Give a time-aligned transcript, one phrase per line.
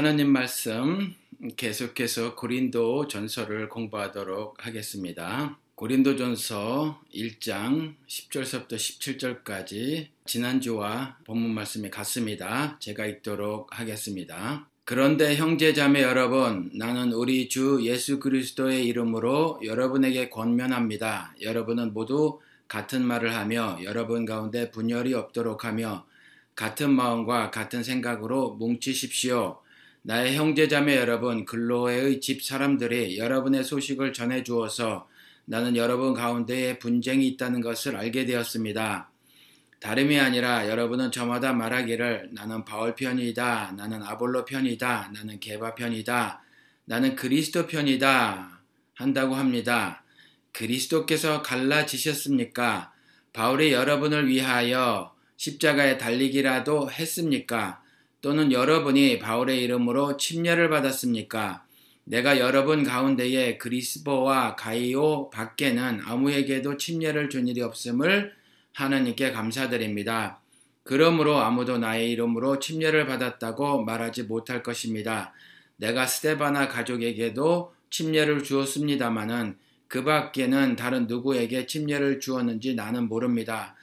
[0.00, 1.14] 하나님 말씀
[1.58, 5.58] 계속해서 고린도 전서를 공부하도록 하겠습니다.
[5.74, 12.78] 고린도 전서 1장 10절서부터 17절까지 지난주와 본문 말씀이 같습니다.
[12.78, 14.66] 제가 읽도록 하겠습니다.
[14.86, 21.34] 그런데 형제 자매 여러분, 나는 우리 주 예수 그리스도의 이름으로 여러분에게 권면합니다.
[21.42, 26.06] 여러분은 모두 같은 말을 하며 여러분 가운데 분열이 없도록 하며
[26.54, 29.60] 같은 마음과 같은 생각으로 뭉치십시오.
[30.02, 35.08] 나의 형제자매 여러분, 글로에의 집 사람들이 여러분의 소식을 전해 주어서
[35.44, 39.10] 나는 여러분 가운데에 분쟁이 있다는 것을 알게 되었습니다.
[39.80, 46.42] 다름이 아니라 여러분은 저마다 말하기를 나는 바울 편이다, 나는 아볼로 편이다, 나는 개바 편이다,
[46.86, 48.60] 나는 그리스도 편이다
[48.94, 50.02] 한다고 합니다.
[50.52, 52.92] 그리스도께서 갈라지셨습니까?
[53.32, 57.82] 바울이 여러분을 위하여 십자가에 달리기라도 했습니까?
[58.20, 61.64] 또는 여러분이 바울의 이름으로 침례를 받았습니까?
[62.04, 68.34] 내가 여러분 가운데에 그리스보와 가이오 밖에는 아무에게도 침례를 준 일이 없음을
[68.74, 70.40] 하나님께 감사드립니다.
[70.82, 75.32] 그러므로 아무도 나의 이름으로 침례를 받았다고 말하지 못할 것입니다.
[75.76, 79.56] 내가 스테바나 가족에게도 침례를 주었습니다마는
[79.88, 83.74] 그 밖에는 다른 누구에게 침례를 주었는지 나는 모릅니다.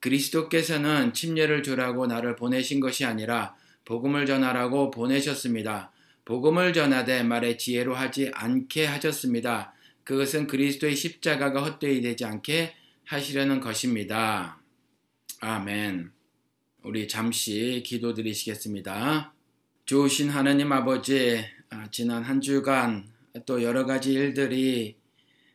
[0.00, 3.54] 그리스도께서는 침례를 주라고 나를 보내신 것이 아니라
[3.84, 5.92] 복음을 전하라고 보내셨습니다.
[6.24, 9.74] 복음을 전하되 말의 지혜로 하지 않게 하셨습니다.
[10.04, 12.74] 그것은 그리스도의 십자가가 헛되이 되지 않게
[13.04, 14.60] 하시려는 것입니다.
[15.40, 16.12] 아멘.
[16.82, 19.32] 우리 잠시 기도드리시겠습니다.
[19.86, 23.06] 좋으신 하나님 아버지, 아, 지난 한 주간
[23.46, 24.96] 또 여러 가지 일들이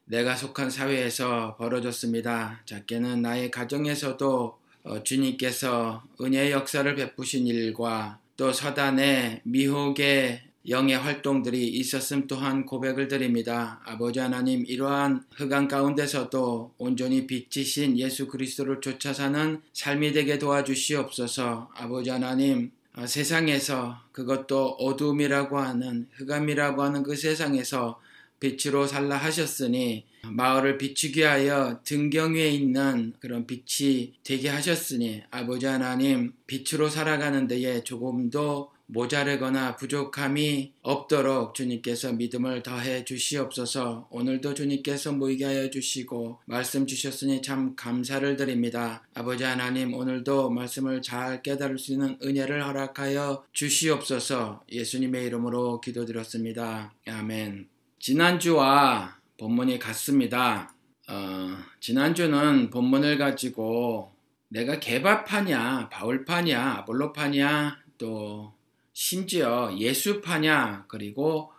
[0.05, 2.63] 내가 속한 사회에서 벌어졌습니다.
[2.65, 4.58] 작게는 나의 가정에서도 어,
[5.03, 13.81] 주님께서 은혜의 역사를 베푸신 일과 또 서단의 미혹의 영의 활동들이 있었음 또한 고백을 드립니다.
[13.85, 21.71] 아버지 하나님 이러한 흑암 가운데서도 온전히 빛이신 예수 그리스도를 쫓아 사는 삶이 되게 도와주시옵소서.
[21.73, 27.99] 아버지 하나님 어, 세상에서 그것도 어둠이라고 하는 흑암이라고 하는 그 세상에서
[28.39, 36.33] 빛으로 살라 하셨으니 마을을 비추게 하여 등경 위에 있는 그런 빛이 되게 하셨으니 아버지 하나님
[36.47, 45.69] 빛으로 살아가는 데에 조금도 모자르거나 부족함이 없도록 주님께서 믿음을 더해 주시옵소서 오늘도 주님께서 모이게 하여
[45.69, 49.03] 주시고 말씀 주셨으니 참 감사를 드립니다.
[49.13, 56.93] 아버지 하나님 오늘도 말씀을 잘 깨달을 수 있는 은혜를 허락하여 주시옵소서 예수님의 이름으로 기도드렸습니다.
[57.07, 57.67] 아멘.
[57.99, 60.73] 지난주와 본문이 같습니다.
[61.07, 64.13] 어, 지난주는 본문을 가지고
[64.49, 68.53] 내가 개바파냐, 바울파냐, 아볼로파냐, 또
[68.91, 71.53] 심지어 예수파냐, 그리고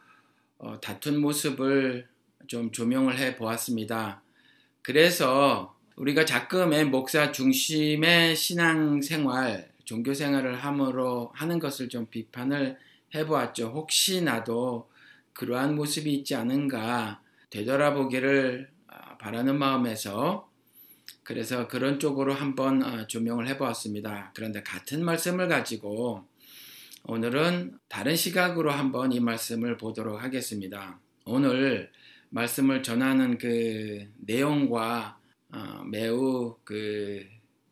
[0.59, 2.07] 어, 다툰 모습을
[2.47, 4.23] 좀 조명을 해 보았습니다.
[4.83, 12.79] 그래서 우리가 자금의 목사 중심의 신앙생활, 종교생활을 함으로 하는 것을 좀 비판을
[13.15, 13.69] 해 보았죠.
[13.69, 14.91] 혹시나도
[15.33, 20.51] 그러한 모습이 있지 않은가 되돌아보기를 아, 바라는 마음에서
[21.23, 24.33] 그래서 그런 쪽으로 한번 아, 조명을 해보았습니다.
[24.35, 26.27] 그런데 같은 말씀을 가지고
[27.05, 31.01] 오늘은 다른 시각으로 한번 이 말씀을 보도록 하겠습니다.
[31.25, 31.91] 오늘
[32.31, 35.19] 말씀을 전하는 그 내용과
[35.53, 37.27] 어, 매우 그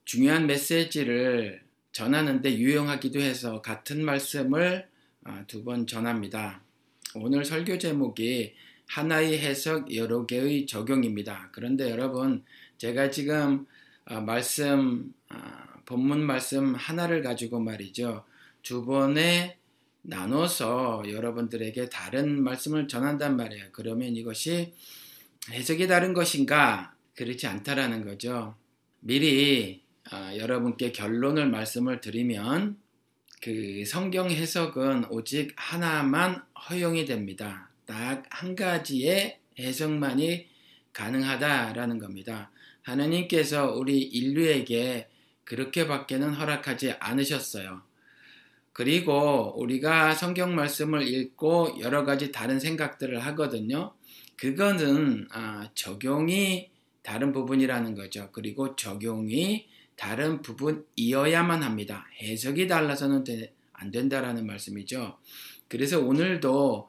[0.05, 1.63] 중요한 메시지를
[1.93, 4.89] 전하는데 유용하기도 해서 같은 말씀을
[5.27, 6.63] 어, 두번 전합니다.
[7.15, 8.55] 오늘 설교 제목이
[8.89, 11.51] 하나의 해석 여러 개의 적용입니다.
[11.53, 12.45] 그런데 여러분
[12.79, 13.67] 제가 지금
[14.07, 18.25] 어, 말씀 아, 본문 말씀 하나를 가지고 말이죠.
[18.63, 19.57] 두 번에
[20.03, 23.67] 나눠서 여러분들에게 다른 말씀을 전한단 말이에요.
[23.73, 24.73] 그러면 이것이
[25.51, 26.95] 해석이 다른 것인가?
[27.15, 28.55] 그렇지 않다라는 거죠.
[29.01, 32.79] 미리 어, 여러분께 결론을 말씀을 드리면
[33.43, 37.68] 그 성경 해석은 오직 하나만 허용이 됩니다.
[37.89, 40.47] 딱 한 가지의 해석만이
[40.93, 42.53] 가능하다라는 겁니다.
[42.83, 45.09] 하나님께서 우리 인류에게
[45.45, 47.83] 그렇게밖에는 허락하지 않으셨어요.
[48.73, 53.95] 그리고 우리가 성경 말씀을 읽고 여러 가지 다른 생각들을 하거든요.
[54.37, 56.71] 그거는 아, 적용이
[57.03, 58.29] 다른 부분이라는 거죠.
[58.31, 62.07] 그리고 적용이 다른 부분이어야만 합니다.
[62.23, 63.25] 해석이 달라서는
[63.73, 65.19] 안 된다라는 말씀이죠.
[65.67, 66.89] 그래서 오늘도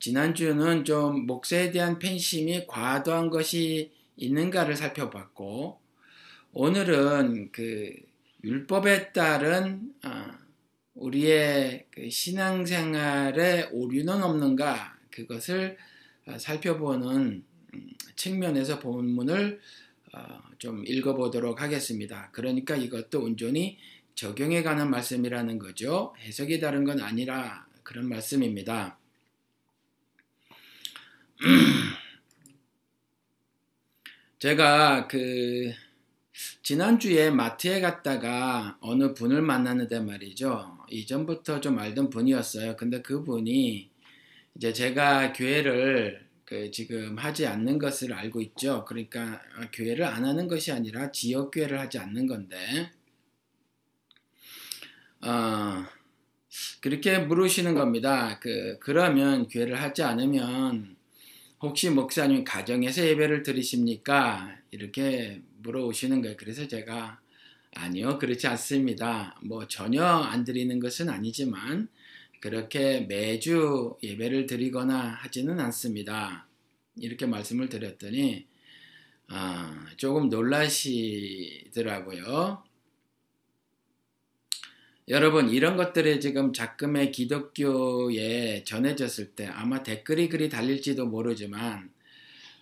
[0.00, 5.78] 지난주는 좀 목사에 대한 팬심이 과도한 것이 있는가를 살펴봤고
[6.52, 7.94] 오늘은 그
[8.42, 10.38] 율법에 따른 아,
[10.94, 15.76] 우리의 그 신앙생활에 오류는 없는가 그것을
[16.26, 17.44] 어, 살펴보는
[17.74, 19.60] 음, 측면에서 본문을
[20.14, 22.30] 어, 좀 읽어보도록 하겠습니다.
[22.32, 23.78] 그러니까 이것도 온전히
[24.14, 26.14] 적용해가는 말씀이라는 거죠.
[26.20, 28.99] 해석이 다른 건 아니라 그런 말씀입니다.
[34.38, 35.72] 제가 그
[36.62, 40.78] 지난주에 마트에 갔다가 어느 분을 만났는데 말이죠.
[40.88, 42.76] 이전부터 좀 알던 분이었어요.
[42.76, 43.90] 근데 그 분이
[44.56, 48.84] 이제 제가 교회를 그 지금 하지 않는 것을 알고 있죠.
[48.84, 49.40] 그러니까
[49.72, 52.90] 교회를 안 하는 것이 아니라 지역 교회를 하지 않는 건데,
[55.20, 55.84] 어,
[56.80, 58.40] 그렇게 물으시는 겁니다.
[58.40, 60.96] 그 그러면 교회를 하지 않으면
[61.62, 64.56] 혹시 목사님 가정에서 예배를 드리십니까?
[64.70, 66.36] 이렇게 물어오시는 거예요.
[66.38, 67.20] 그래서 제가
[67.74, 69.38] 아니요, 그렇지 않습니다.
[69.42, 71.88] 뭐 전혀 안 드리는 것은 아니지만
[72.40, 76.46] 그렇게 매주 예배를 드리거나 하지는 않습니다.
[76.96, 78.46] 이렇게 말씀을 드렸더니
[79.28, 81.70] 아, 조금 놀라시더라고요.
[85.10, 91.90] 여러분 이런 것들이 지금 작금의 기독교에 전해졌을 때 아마 댓글이 그리 달릴지도 모르지만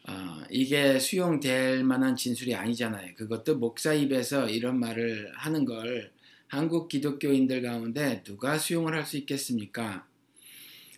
[0.08, 3.14] 어, 이게 수용될 만한 진술이 아니잖아요.
[3.16, 6.10] 그것도 목사 입에서 이런 말을 하는 걸
[6.46, 10.06] 한국 기독교인들 가운데 누가 수용을 할 수 있겠습니까?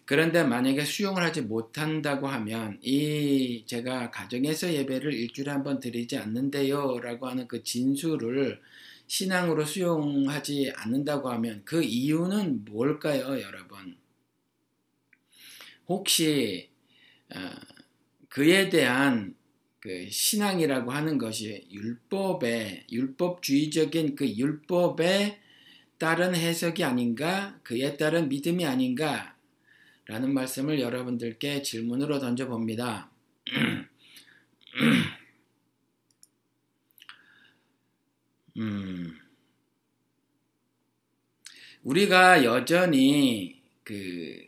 [0.04, 7.00] 그런데 만약에 수용을 하지 못한다고 하면 이 제가 가정에서 예배를 일주일에 한 번 드리지 않는데요
[7.00, 8.60] 라고 하는 그 진술을
[9.10, 13.96] 신앙으로 수용하지 않는다고 하면 그 이유는 뭘까요, 여러분?
[15.88, 16.70] 혹시
[17.34, 17.50] 어,
[18.28, 19.34] 그에 대한
[19.80, 25.40] 그 신앙이라고 하는 것이 율법의 율법주의적인 그 율법에
[25.98, 29.34] 따른 해석이 아닌가, 그에 따른 믿음이 아닌가
[30.06, 33.10] 라는 말씀을 여러분들께 질문으로 던져 봅니다.
[38.56, 39.16] 음,
[41.82, 44.44] 우리가 여전히 그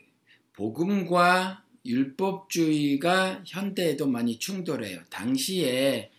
[0.53, 5.01] 복음과 율법주의가 현대에도 많이 충돌해요.
[5.09, 6.11] 당시에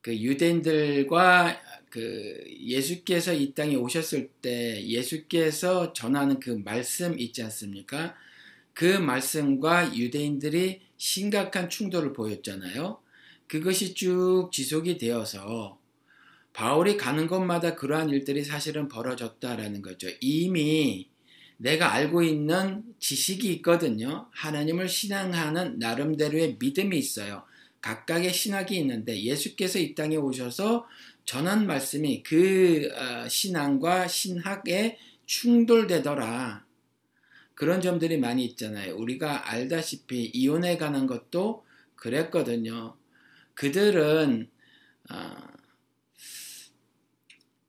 [0.00, 8.14] 그 유대인들과 그 예수께서 이 땅에 오셨을 때 예수께서 전하는 그 말씀 있지 않습니까?
[8.74, 13.00] 그 말씀과 유대인들이 심각한 충돌을 보였잖아요.
[13.46, 15.78] 그것이 쭉 지속이 되어서
[16.56, 20.08] 바울이 가는 곳마다 그러한 일들이 사실은 벌어졌다라는 거죠.
[20.22, 21.10] 이미
[21.58, 24.30] 내가 알고 있는 지식이 있거든요.
[24.32, 27.44] 하나님을 신앙하는 나름대로의 믿음이 있어요.
[27.82, 30.86] 각각의 신학이 있는데 예수께서 이 땅에 오셔서
[31.26, 36.64] 전한 말씀이 그 어, 신앙과 신학에 충돌되더라.
[37.54, 38.96] 그런 점들이 많이 있잖아요.
[38.96, 41.66] 우리가 알다시피 이혼에 관한 것도
[41.96, 42.96] 그랬거든요.
[43.52, 44.48] 그들은
[45.10, 45.55] 어,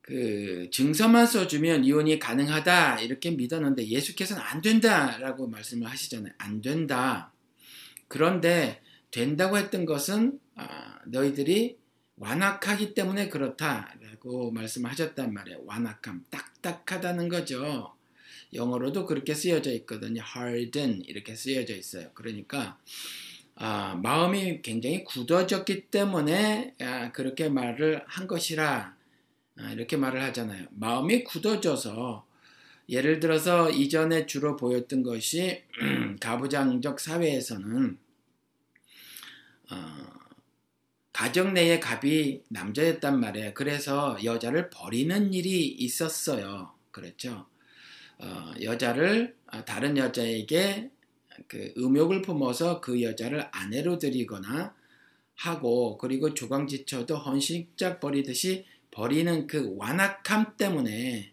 [0.08, 6.32] 그 증서만 써주면 이혼이 가능하다 이렇게 믿었는데 예수께서는 안 된다라고 말씀을 하시잖아요.
[6.38, 7.34] 안 된다.
[8.08, 8.82] 그런데
[9.12, 11.78] 된다고 했던 것은 아, 너희들이
[12.16, 15.64] 완악하기 때문에 그렇다라고 말씀하셨단 말이에요.
[15.66, 17.94] 완악함, 딱딱하다는 거죠.
[18.54, 20.22] 영어로도 그렇게 쓰여져 있거든요.
[20.24, 22.12] harden 이렇게 쓰여져 있어요.
[22.14, 22.80] 그러니까
[23.56, 28.97] 아, 마음이 굉장히 굳어졌기 때문에 아, 그렇게 말을 한 것이라 아,
[29.74, 30.68] 이렇게 말을 하잖아요.
[30.72, 32.26] 마음이 굳어져서
[32.90, 35.64] 예를 들어서 이전에 주로 보였던 것이
[36.22, 37.98] 가부장적 사회에서는
[39.70, 39.76] 어,
[41.12, 43.54] 가정 내의 갑이 남자였단 말이에요.
[43.54, 46.72] 그래서 여자를 버리는 일이 있었어요.
[46.92, 47.48] 그렇죠.
[48.20, 50.92] 어, 여자를 어, 다른 여자에게
[51.48, 54.74] 그 음욕을 품어서 그 여자를 아내로 들이거나
[55.36, 58.66] 하고 그리고 조강지처도 헌신짝 버리듯이
[58.98, 61.32] 버리는 그 완악함 때문에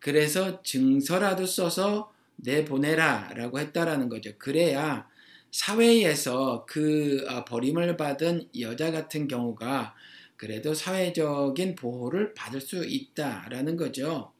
[0.00, 4.32] 그래서 증서라도 써서 내보내라 라고 했다라는 거죠.
[4.38, 5.08] 그래야
[5.52, 9.94] 사회에서 그 어, 버림을 받은 여자 같은 경우가
[10.36, 14.32] 그래도 사회적인 보호를 받을 수 있다라는 거죠.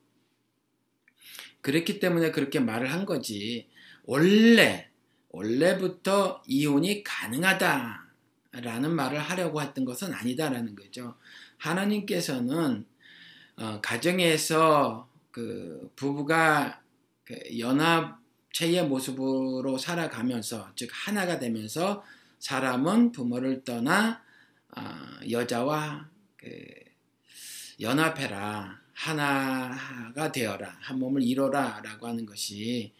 [1.60, 3.68] 그렇기 때문에 그렇게 말을 한 거지.
[4.02, 4.88] 원래,
[5.28, 11.14] 원래부터 이혼이 가능하다라는 말을 하려고 했던 것은 아니다라는 거죠.
[11.60, 12.84] 하나님께서는
[13.56, 16.82] 어, 가정에서 그 부부가
[17.24, 22.02] 그 연합체의 모습으로 살아가면서 즉 하나가 되면서
[22.38, 24.22] 사람은 부모를 떠나
[24.76, 24.82] 어,
[25.30, 26.48] 여자와 그
[27.80, 30.76] 연합해라 하나가 되어라.
[30.78, 31.80] 한 몸을 이뤄라.
[31.82, 32.92] 라고 하는 것이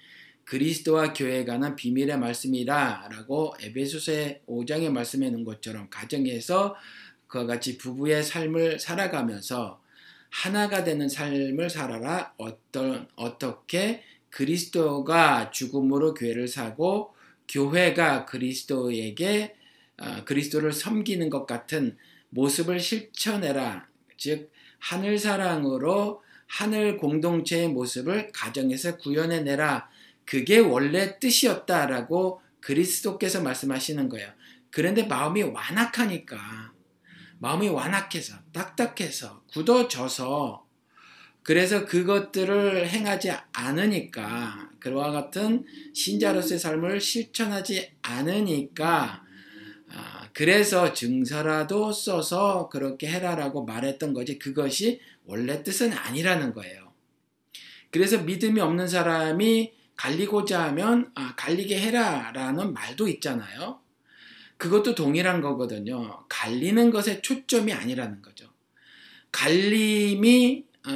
[0.44, 3.08] 그리스도와 교회에 관한 비밀의 말씀이라.
[3.12, 6.74] 라고 에베소서의 5장에 말씀해 놓은 것처럼 가정에서
[7.30, 9.80] 그와 같이 부부의 삶을 살아가면서
[10.30, 12.34] 하나가 되는 삶을 살아라.
[12.36, 17.14] 어떤, 어떻게 그리스도가 죽음으로 교회를 사고
[17.48, 19.54] 교회가 그리스도에게
[19.98, 21.96] 어, 그리스도를 섬기는 것 같은
[22.30, 23.88] 모습을 실천해라.
[24.16, 29.88] 즉 하늘 사랑으로 하늘 공동체의 모습을 가정에서 구현해내라.
[30.24, 34.30] 그게 원래 뜻이었다라고 그리스도께서 말씀하시는 거예요.
[34.70, 36.72] 그런데 마음이 완악하니까
[37.40, 40.66] 마음이 완악해서 딱딱해서 굳어져서
[41.42, 49.24] 그래서 그것들을 행하지 않으니까 그와 같은 신자로서의 삶을 실천하지 않으니까
[49.88, 56.92] 아, 그래서 증서라도 써서 그렇게 해라라고 말했던 거지 그것이 원래 뜻은 아니라는 거예요.
[57.90, 63.79] 그래서 믿음이 없는 사람이 갈리고자 하면 아, 갈리게 해라라는 말도 있잖아요.
[64.60, 66.22] 그것도 동일한 거거든요.
[66.28, 68.46] 갈리는 것에 초점이 아니라는 거죠.
[69.32, 70.90] 갈림이 어,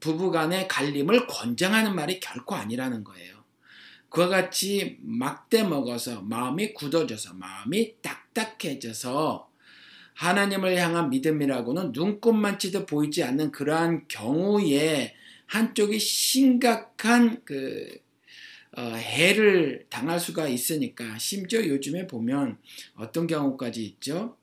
[0.00, 3.44] 부부간의 갈림을 권장하는 말이 결코 아니라는 거예요.
[4.08, 9.48] 그와 같이 막대 먹어서 마음이 굳어져서 마음이 딱딱해져서
[10.14, 15.14] 하나님을 향한 믿음이라고는 눈꽃만치도 보이지 않는 그러한 경우에
[15.46, 18.09] 한쪽이 심각한 그 어,
[18.76, 22.58] 해를 당할 수가 있으니까 심지어 요즘에 보면
[22.94, 24.36] 어떤 경우까지 있죠.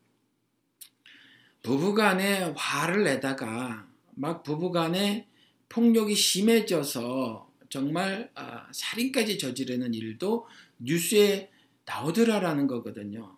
[1.63, 5.27] 부부간에 화를 내다가 막 부부간에
[5.69, 10.47] 폭력이 심해져서 정말 아, 살인까지 저지르는 일도
[10.79, 11.49] 뉴스에
[11.85, 13.35] 나오더라라는 거거든요.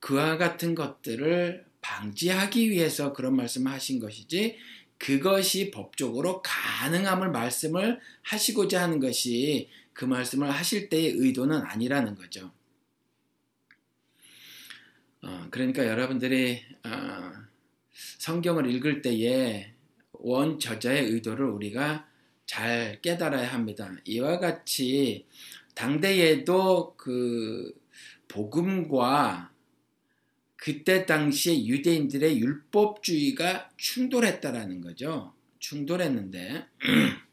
[0.00, 4.56] 그와 같은 것들을 방지하기 위해서 그런 말씀을 하신 것이지
[4.98, 12.52] 그것이 법적으로 가능함을 말씀을 하시고자 하는 것이 그 말씀을 하실 때의 의도는 아니라는 거죠.
[15.22, 17.32] 어, 그러니까 여러분들이 어,
[18.18, 19.72] 성경을 읽을 때에
[20.12, 22.06] 원 저자의 의도를 우리가
[22.44, 23.94] 잘 깨달아야 합니다.
[24.04, 25.26] 이와 같이
[25.74, 27.72] 당대에도 그
[28.28, 29.52] 복음과
[30.56, 35.34] 그때 당시에 유대인들의 율법주의가 충돌했다라는 거죠.
[35.58, 36.66] 충돌했는데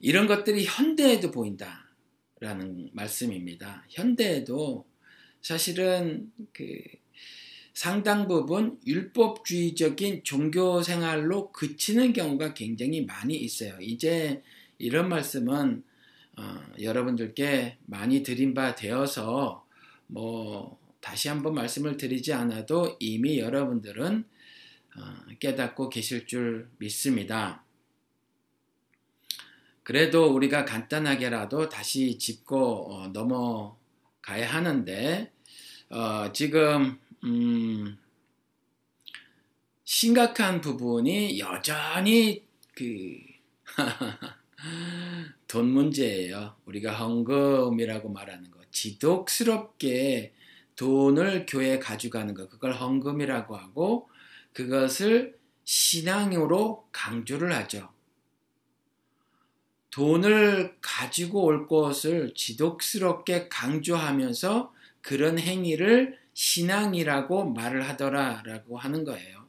[0.00, 3.84] 이런 것들이 현대에도 보인다라는 말씀입니다.
[3.88, 4.86] 현대에도
[5.42, 6.82] 사실은 그
[7.76, 13.76] 상당 부분 율법주의적인 종교 생활로 그치는 경우가 굉장히 많이 있어요.
[13.80, 14.42] 이제
[14.78, 15.84] 이런 말씀은
[16.38, 19.66] 어, 여러분들께 많이 드린 바 되어서
[20.06, 24.24] 뭐 다시 한번 말씀을 드리지 않아도 이미 여러분들은
[24.96, 27.65] 어, 깨닫고 계실 줄 믿습니다.
[29.86, 35.30] 그래도 우리가 간단하게라도 다시 짚고 어, 넘어가야 하는데
[35.90, 37.96] 어, 지금 음,
[39.84, 43.16] 심각한 부분이 여전히 그
[45.46, 46.56] 돈 문제예요.
[46.64, 48.58] 우리가 헌금이라고 말하는 거.
[48.72, 50.34] 지독스럽게
[50.74, 52.48] 돈을 교회에 가져가는 거.
[52.48, 54.10] 그걸 헌금이라고 하고
[54.52, 57.94] 그것을 신앙으로 강조를 하죠.
[59.96, 69.46] 돈을 가지고 올 것을 지독스럽게 강조하면서 그런 행위를 신앙이라고 말을 하더라라고 하는 거예요.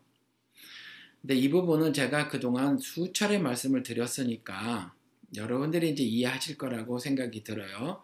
[1.20, 4.94] 근데 이 부분은 제가 그동안 수차례 말씀을 드렸으니까
[5.36, 8.02] 여러분들이 이제 이해하실 거라고 생각이 들어요.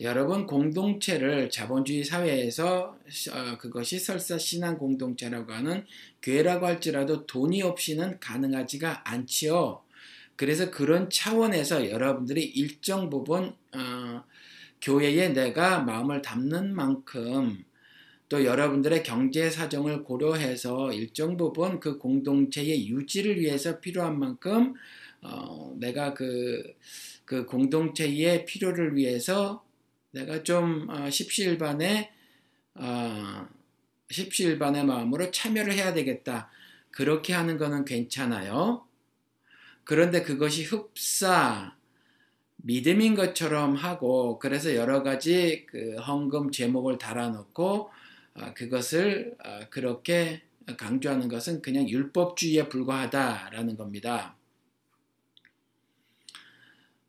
[0.00, 2.96] 여러분 공동체를 자본주의 사회에서
[3.32, 5.84] 어, 그것이 설사 신앙 공동체라고 하는
[6.22, 9.81] 교회라고 할지라도 돈이 없이는 가능하지가 않지요.
[10.42, 14.24] 그래서 그런 차원에서 여러분들이 일정 부분 어,
[14.80, 17.62] 교회에 내가 마음을 담는 만큼
[18.28, 24.74] 또 여러분들의 경제 사정을 고려해서 일정 부분 그 공동체의 유지를 위해서 필요한 만큼
[25.20, 26.74] 어, 내가 그,
[27.24, 29.64] 그 공동체의 필요를 위해서
[30.10, 32.10] 내가 좀 어, 십시일반의
[32.74, 33.46] 어,
[34.10, 36.50] 십시일반의 마음으로 참여를 해야 되겠다.
[36.90, 38.90] 그렇게 하는 거는 괜찮아요.
[39.84, 41.76] 그런데 그것이 흡사
[42.56, 47.90] 믿음인 것처럼 하고 그래서 여러 가지 그 헌금 제목을 달아놓고
[48.34, 50.42] 아, 그것을 아, 그렇게
[50.78, 54.36] 강조하는 것은 그냥 율법주의에 불과하다라는 겁니다.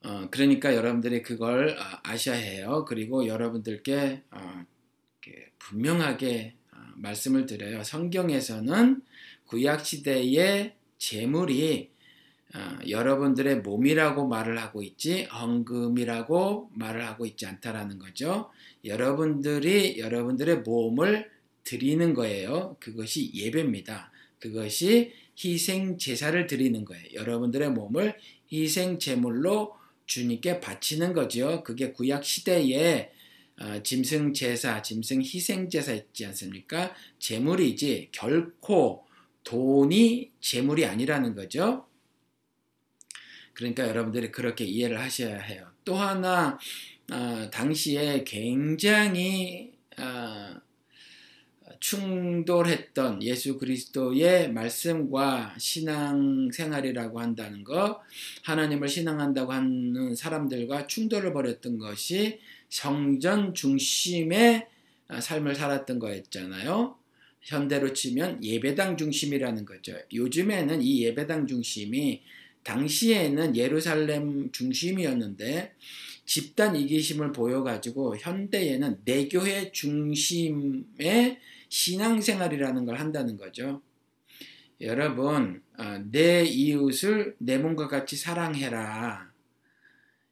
[0.03, 2.85] 어, 그러니까 여러분들이 그걸 아, 아셔야 해요.
[2.87, 4.65] 그리고 여러분들께 어,
[5.59, 6.55] 분명하게
[6.95, 7.83] 말씀을 드려요.
[7.83, 9.01] 성경에서는
[9.45, 11.92] 구약 시대의 재물이
[12.55, 18.51] 어, 여러분들의 몸이라고 말을 하고 있지 헌금이라고 말을 하고 있지 않다라는 거죠.
[18.85, 21.31] 여러분들이 여러분들의 몸을
[21.63, 22.77] 드리는 거예요.
[22.79, 24.11] 그것이 예배입니다.
[24.39, 27.05] 그것이 희생 제사를 드리는 거예요.
[27.13, 28.15] 여러분들의 몸을
[28.51, 31.63] 희생 제물로 주님께 바치는 거죠.
[31.63, 33.11] 그게 구약 시대에
[33.59, 36.93] 어, 짐승 제사, 짐승 희생 제사 있지 않습니까?
[37.19, 39.05] 제물이지 결코
[39.43, 41.85] 돈이 제물이 아니라는 거죠.
[43.53, 45.67] 그러니까 여러분들이 그렇게 이해를 하셔야 해요.
[45.85, 46.57] 또 하나
[47.11, 50.55] 어, 당시에 굉장히 어,
[51.83, 57.99] 충돌했던 예수 그리스도의 말씀과 신앙생활이라고 한다는 것,
[58.43, 64.65] 하나님을 신앙한다고 하는 사람들과 충돌을 벌였던 것이 성전 중심의
[65.19, 66.97] 삶을 살았던 거였잖아요.
[67.41, 69.97] 현대로 치면 예배당 중심이라는 거죠.
[70.13, 72.23] 요즘에는 이 예배당 중심이
[72.63, 75.75] 당시에는 예루살렘 중심이었는데
[76.25, 81.39] 집단 이기심을 보여가지고 현대에는 내교회 중심의
[81.69, 83.81] 신앙생활이라는 걸 한다는 거죠.
[84.81, 89.31] 여러분, 어, 내 이웃을 내 몸과 같이 사랑해라.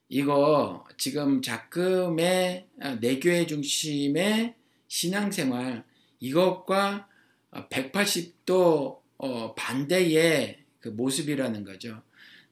[0.09, 4.55] 이거 지금 작금의 어, 내교회 중심의
[4.87, 5.83] 신앙생활
[6.19, 7.07] 이것과
[7.51, 12.01] 180도 어, 반대의 그 모습이라는 거죠.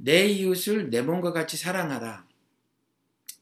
[0.01, 2.25] 내 이웃을 내 몸과 같이 사랑하라.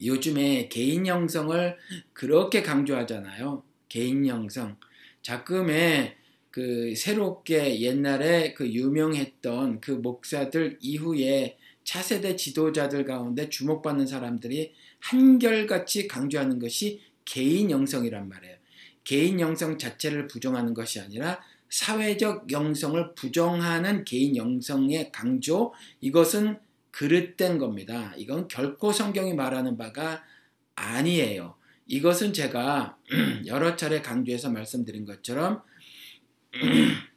[0.03, 1.77] 요즘에 개인 영성을
[2.13, 3.63] 그렇게 강조하잖아요.
[3.89, 4.75] 개인 영성.
[5.21, 6.17] 자금에
[6.49, 16.57] 그 새롭게 옛날에 그 유명했던 그 목사들 이후에 차세대 지도자들 가운데 주목받는 사람들이 한결같이 강조하는
[16.57, 18.55] 것이 개인 영성이란 말이에요.
[19.03, 26.59] 개인 영성 자체를 부정하는 것이 아니라 사회적 영성을 부정하는 개인 영성의 강조, 이것은
[26.91, 28.13] 그릇된 겁니다.
[28.17, 30.23] 이건 결코 성경이 말하는 바가
[30.75, 31.55] 아니에요.
[31.87, 32.97] 이것은 제가
[33.47, 35.61] 여러 차례 강조해서 말씀드린 것처럼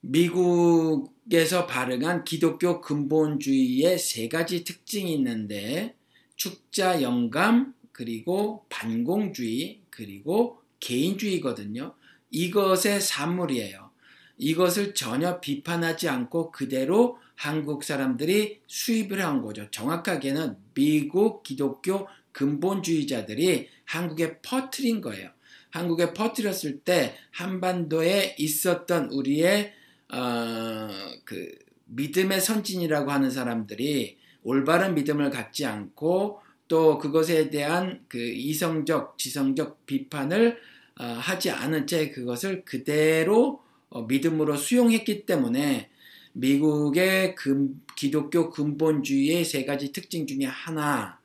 [0.00, 5.96] 미국에서 발행한 기독교 근본주의의 세 가지 특징이 있는데
[6.36, 11.94] 축자 영감 그리고 반공주의 그리고 개인주의거든요.
[12.34, 13.90] 이것의 산물이에요.
[14.38, 19.70] 이것을 전혀 비판하지 않고 그대로 한국 사람들이 수입을 한 거죠.
[19.70, 25.30] 정확하게는 미국 기독교 근본주의자들이 한국에 퍼트린 거예요.
[25.70, 29.72] 한국에 퍼뜨렸을 때 한반도에 있었던 우리의
[30.12, 30.88] 어,
[31.24, 31.48] 그
[31.86, 40.58] 믿음의 선진이라고 하는 사람들이 올바른 믿음을 갖지 않고 또 그것에 대한 그 이성적, 지성적 비판을
[40.58, 45.90] 어, 하지 않은 채 그것을 그대로 어, 믿음으로 수용했기 때문에
[46.32, 51.20] 미국의 금, 기독교 근본주의의 세 가지 특징 중에 하나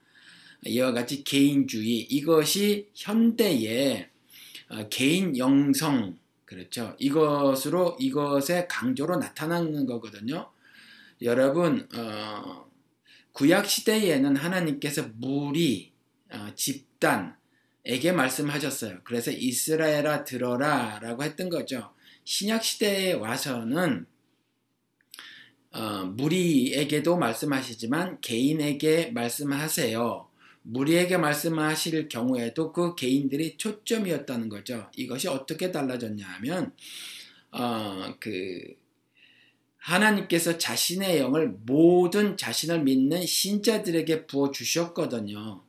[0.66, 4.10] 이와 같이 개인주의 이것이 현대의
[4.70, 6.96] 어, 개인 영성 그렇죠.
[6.98, 10.50] 이것으로 이것의 강조로 나타나는 거거든요.
[11.22, 12.70] 여러분 어,
[13.34, 15.92] 구약 시대에는 하나님께서 무리
[16.32, 17.39] 어, 집단
[17.90, 19.00] 에게 말씀하셨어요.
[19.04, 21.92] 그래서 이스라엘아 들어라 라고 했던 거죠.
[22.24, 24.06] 신약 시대에 와서는
[25.72, 30.30] 어, 무리에게도 말씀하시지만 개인에게 말씀하세요.
[30.62, 34.92] 무리에게 말씀하실 경우에도 그 개인들이 초점이었다는 거죠.
[34.96, 36.74] 이것이 어떻게 달라졌냐 하면,
[37.52, 38.76] 어, 그,
[39.78, 45.64] 하나님께서 자신의 영을 모든 자신을 믿는 신자들에게 부어 주셨거든요.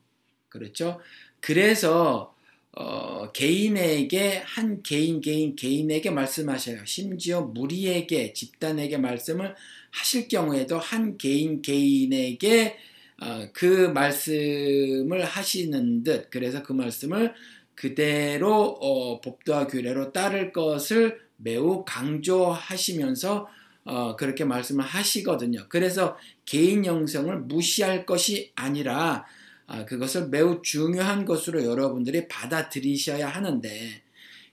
[0.51, 1.01] 그렇죠?
[1.40, 2.35] 그래서,
[2.72, 6.85] 어, 개인에게, 한 개인, 개인, 개인에게 말씀하셔요.
[6.85, 9.55] 심지어 무리에게, 집단에게 말씀을
[9.90, 12.76] 하실 경우에도 한 개인, 개인에게
[13.20, 17.35] 어, 그 말씀을 하시는 듯 그래서 그 말씀을
[17.74, 23.48] 그대로 어, 법도와 규례로 따를 것을 매우 강조하시면서
[23.85, 25.66] 어, 그렇게 말씀을 하시거든요.
[25.68, 29.39] 그래서 개인 영성을 무시할 것이 아니라 아,
[29.87, 34.03] 그것을 매우 중요한 것으로 여러분들이 받아들이셔야 하는데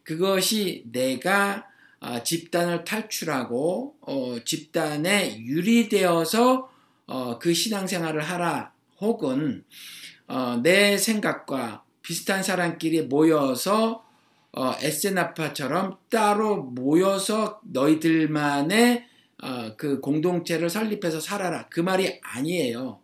[0.04, 1.66] 그것이 내가
[2.00, 6.70] 아, 집단을 탈출하고 어, 집단에 유리되어서
[7.08, 9.64] 어, 그 신앙생활을 하라 혹은
[10.28, 14.06] 어, 내 생각과 비슷한 사람끼리 모여서
[14.52, 19.06] 어, 에세나파처럼 따로 모여서 너희들만의
[19.44, 21.68] 어, 그 공동체를 설립해서 살아라.
[21.70, 23.00] 그 말이 아니에요.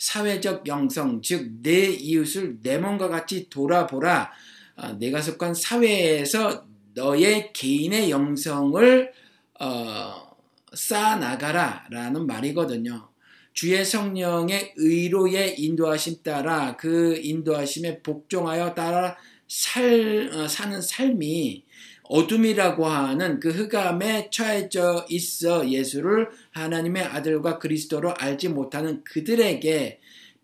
[0.00, 4.32] 사회적 영성, 즉 내 이웃을 내 몸과 같이 돌아보라.
[4.76, 9.12] 어, 내가 속한 사회에서 너의 개인의 영성을
[9.60, 10.36] 어,
[10.72, 13.08] 쌓아 나가라라는 말이거든요.
[13.52, 21.64] 주의 성령의 의로의 인도하심 따라 그 인도하심에 복종하여 따라 살, 어, 사는 삶이
[22.04, 30.00] 어둠이라고 하는 그 흑암에 처해져 있어 예수를 하나님의 아들과 그리스도로 알지 못하는 그들에게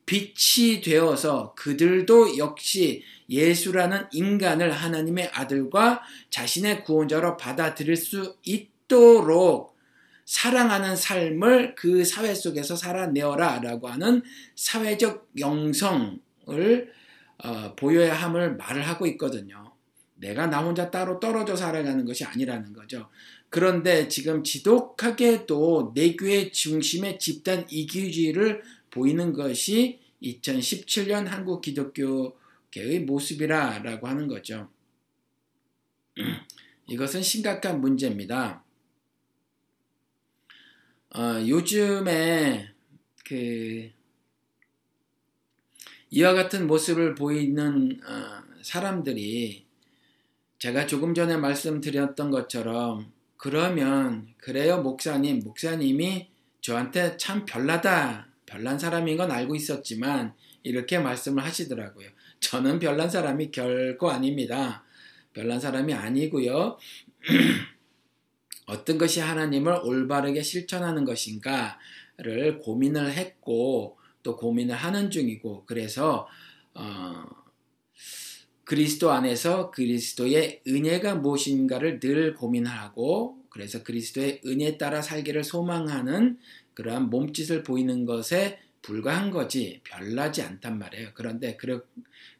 [0.06, 9.76] 빛이 되어서 그들도 역시 예수라는 인간을 하나님의 아들과 자신의 구원자로 받아들일 수 있도록
[10.24, 14.22] 사랑하는 삶을 그 사회 속에서 살아내어라 라고 하는
[14.54, 16.18] 사회적 영성을
[17.44, 19.72] 어, 보여야 함을 말을 하고 있거든요.
[20.14, 23.08] 내가 나 혼자 따로 떨어져 살아가는 것이 아니라는 거죠.
[23.48, 34.68] 그런데 지금 지독하게도 내교의 중심의 집단 이기주의를 보이는 것이 2017년 한국 기독교계의 모습이라라고 하는 거죠.
[36.88, 38.64] 이것은 심각한 문제입니다.
[41.14, 42.72] 어, 요즘에
[43.24, 43.90] 그
[46.10, 49.66] 이와 같은 모습을 보이는 어, 사람들이
[50.58, 53.12] 제가 조금 전에 말씀드렸던 것처럼
[53.46, 56.28] 그러면 그래요 목사님 목사님이
[56.60, 62.08] 저한테 참 별나다 별난 사람인 건 알고 있었지만 이렇게 말씀을 하시더라고요.
[62.40, 64.82] 저는 별난 사람이 결코 아닙니다.
[65.32, 66.76] 별난 사람이 아니고요.
[68.66, 76.26] 어떤 것이 하나님을 올바르게 실천하는 것인가를 고민을 했고 또 고민을 하는 중이고 그래서
[76.74, 77.24] 어,
[78.66, 86.36] 그리스도 안에서 그리스도의 은혜가 무엇인가를 늘 고민하고 그래서 그리스도의 은혜에 따라 살기를 소망하는
[86.74, 91.10] 그러한 몸짓을 보이는 것에 불과한 거지 별나지 않단 말이에요.
[91.14, 91.80] 그런데 그런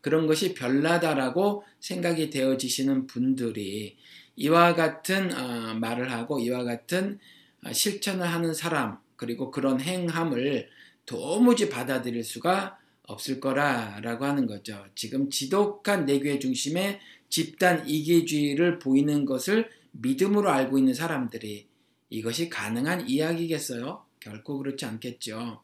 [0.00, 3.96] 그런 것이 별나다라고 생각이 되어지시는 분들이
[4.34, 7.20] 이와 같은 어, 말을 하고 이와 같은
[7.64, 10.68] 어, 실천을 하는 사람 그리고 그런 행함을
[11.06, 14.84] 도무지 받아들일 수가 없을 거라라고 하는 거죠.
[14.94, 21.66] 지금 지독한 내교의 중심에 집단 이기주의를 보이는 것을 믿음으로 알고 있는 사람들이
[22.10, 24.04] 이것이 가능한 이야기겠어요?
[24.20, 25.62] 결코 그렇지 않겠죠.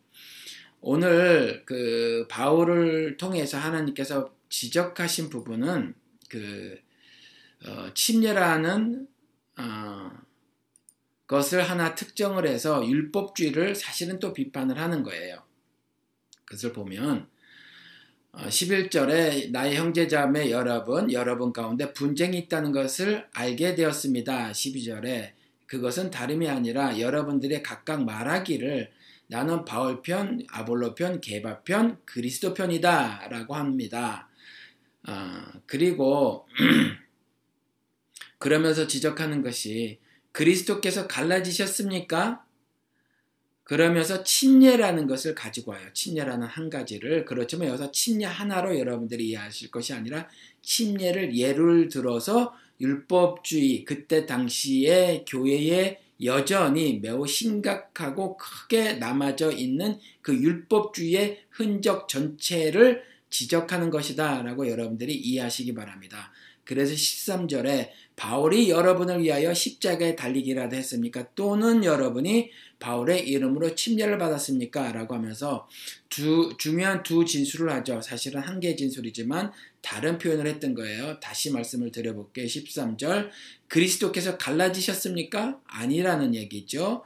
[0.80, 5.94] 오늘 그 바울을 통해서 하나님께서 지적하신 부분은
[6.28, 6.78] 그
[7.64, 9.06] 어, 침례라는
[9.58, 10.10] 어,
[11.26, 15.42] 것을 하나 특정을 해서 율법주의를 사실은 또 비판을 하는 거예요.
[16.44, 17.31] 그것을 보면 어,
[18.32, 24.52] 11절에 나의 형제자매 여러분, 여러분 가운데 분쟁이 있다는 것을 알게 되었습니다.
[24.52, 25.32] 12절에
[25.66, 28.90] 그것은 다름이 아니라 여러분들의 각각 말하기를
[29.26, 34.28] 나는 바울 편, 아볼로 편, 게바 편, 그리스도 편이다 라고 합니다.
[35.06, 35.12] 어,
[35.66, 36.46] 그리고
[38.38, 40.00] 그러면서 지적하는 것이
[40.32, 42.44] 그리스도께서 갈라지셨습니까?
[43.64, 45.86] 그러면서 침례라는 것을 가지고 와요.
[45.94, 50.28] 침례라는 한 가지를 그렇지만 여기서 침례 하나로 여러분들이 이해하실 것이 아니라
[50.62, 61.44] 침례를 예를 들어서 율법주의 그때 당시에 교회에 여전히 매우 심각하고 크게 남아져 있는 그 율법주의의
[61.50, 66.32] 흔적 전체를 지적하는 것이다 라고 여러분들이 이해하시기 바랍니다.
[66.64, 67.90] 그래서 13절에
[68.22, 71.26] 바울이 여러분을 위하여 십자가에 달리기라도 했습니까?
[71.34, 74.92] 또는 여러분이 바울의 이름으로 침례를 받았습니까?
[74.92, 75.68] 라고 하면서
[76.08, 78.00] 두, 중요한 두 진술을 하죠.
[78.00, 81.18] 사실은 한 개의 진술이지만 다른 표현을 했던 거예요.
[81.18, 82.46] 다시 말씀을 드려볼게요.
[82.46, 83.30] 13절.
[83.66, 85.58] 그리스도께서 갈라지셨습니까?
[85.66, 87.02] 아니라는 얘기죠.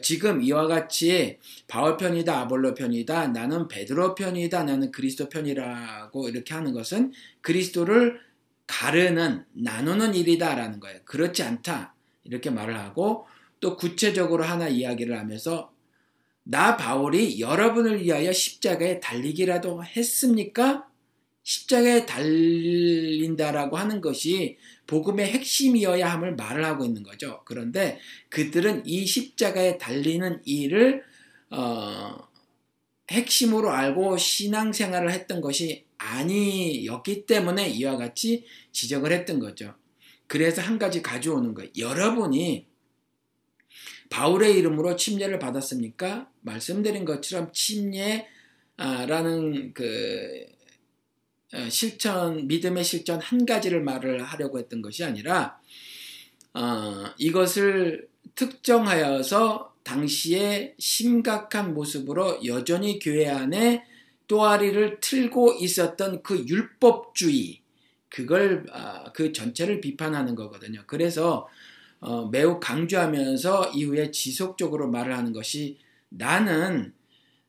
[0.00, 1.36] 지금 이와 같이
[1.68, 8.18] 바울 편이다, 아볼로 편이다, 나는 베드로 편이다, 나는 그리스도 편이라고 이렇게 하는 것은 그리스도를
[8.66, 11.00] 가르는 나누는 일이다라는 거예요.
[11.04, 13.26] 그렇지 않다 이렇게 말을 하고
[13.60, 15.72] 또 구체적으로 하나 이야기를 하면서
[16.42, 20.86] 나 바울이 여러분을 위하여 십자가에 달리기라도 했습니까?
[21.42, 27.42] 십자가에 달린다라고 하는 것이 복음의 핵심이어야 함을 말을 하고 있는 거죠.
[27.44, 27.98] 그런데
[28.28, 31.02] 그들은 이 십자가에 달리는 일을
[31.50, 32.28] 어,
[33.10, 39.74] 핵심으로 알고 신앙생활을 했던 것이 아니었기 때문에 이와 같이 지적을 했던 거죠.
[40.26, 41.70] 그래서 한 가지 가져오는 거예요.
[41.76, 42.66] 여러분이
[44.10, 46.30] 바울의 이름으로 침례를 받았습니까?
[46.40, 48.24] 말씀드린 것처럼 침례라는
[49.74, 50.46] 그
[51.52, 55.60] 어, 실천, 믿음의 실천 한 가지를 말을 하려고 했던 것이 아니라
[56.52, 63.84] 어, 이것을 특정하여서 당시에 심각한 모습으로 여전히 교회 안에
[64.26, 67.60] 또아리를 틀고 있었던 그 율법주의
[68.08, 70.82] 그걸 아, 그 전체를 비판하는 거거든요.
[70.86, 71.48] 그래서
[72.00, 75.78] 어, 매우 강조하면서 이후에 지속적으로 말을 하는 것이
[76.10, 76.92] 나는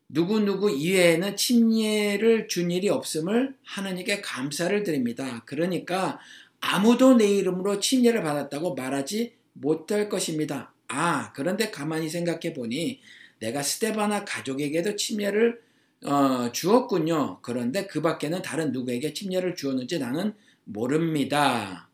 [0.09, 5.43] 누구누구 이외에는 침례를 준 일이 없음을 하나님께 감사를 드립니다.
[5.45, 6.19] 그러니까
[6.61, 10.73] 아무도 내 이름으로 침례를 받았다고 말하지 못할 것입니다.
[10.87, 13.01] 아, 그런데 가만히 생각해 보니
[13.39, 15.61] 내가 스테바나 가족에게도 침례를
[16.03, 17.39] 어, 주었군요.
[17.41, 20.33] 그런데 그 밖에는 다른 누구에게 침례를 주었는지 나는
[20.65, 21.89] 모릅니다.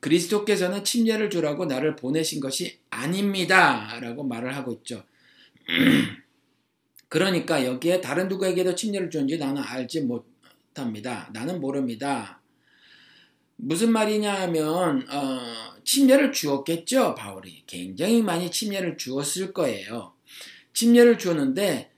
[0.00, 3.98] 그리스도께서는 침례를 주라고 나를 보내신 것이 아닙니다.
[4.00, 5.04] 라고 말을 하고 있죠.
[7.08, 11.28] 그러니까 여기에 다른 누구에게도 침례를 주는지 나는 알지 못합니다.
[11.32, 12.40] 나는 모릅니다.
[13.56, 20.14] 무슨 말이냐 하면 어, 침례를 주었겠죠 바울이 굉장히 많이 침례를 주었을 거예요.
[20.72, 21.89] 침례를 주었는데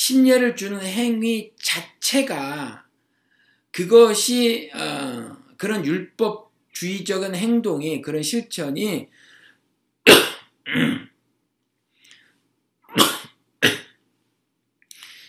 [0.00, 2.86] 침례를 주는 행위 자체가
[3.70, 9.10] 그것이 어, 그런 율법주의적인 행동이 그런 실천이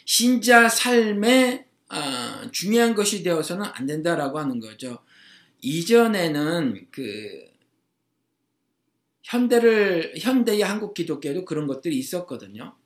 [0.06, 5.00] 신자 삶에 어, 중요한 것이 되어서는 안 된다라고 하는 거죠.
[5.60, 7.44] 이전에는 그
[9.24, 12.78] 현대를 현대의 한국 기독교에도 그런 것들이 있었거든요.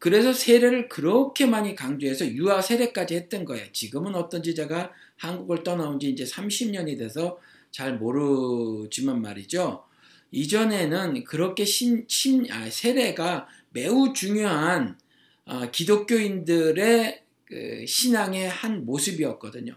[0.00, 3.70] 그래서 세례를 그렇게 많이 강조해서 유아 세례까지 했던 거예요.
[3.70, 7.38] 지금은 어떤지 제가 한국을 떠나온 지 이제 30년이 돼서
[7.70, 9.84] 잘 모르지만 말이죠.
[10.32, 14.98] 이전에는 그렇게 신, 신, 아, 세례가 매우 중요한
[15.44, 19.76] 어, 기독교인들의 그 신앙의 한 모습이었거든요.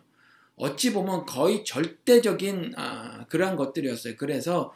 [0.55, 4.15] 어찌 보면 거의 절대적인 아, 그러한 것들이었어요.
[4.15, 4.73] 그래서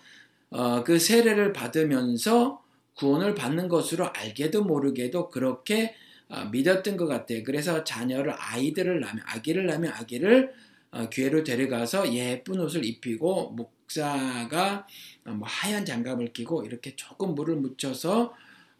[0.49, 2.61] 어, 그 세례를 받으면서
[2.97, 5.95] 구원을 받는 것으로 알게도 모르게도 그렇게
[6.29, 7.43] 어, 믿었던 것 같아요.
[7.43, 10.53] 그래서 자녀를 아이들을 낳으면 아기를 낳으면 아기를
[10.91, 14.87] 어, 교회로 데려가서 예쁜 옷을 입히고 목사가
[15.25, 18.33] 어, 뭐 하얀 장갑을 끼고 이렇게 조금 물을 묻혀서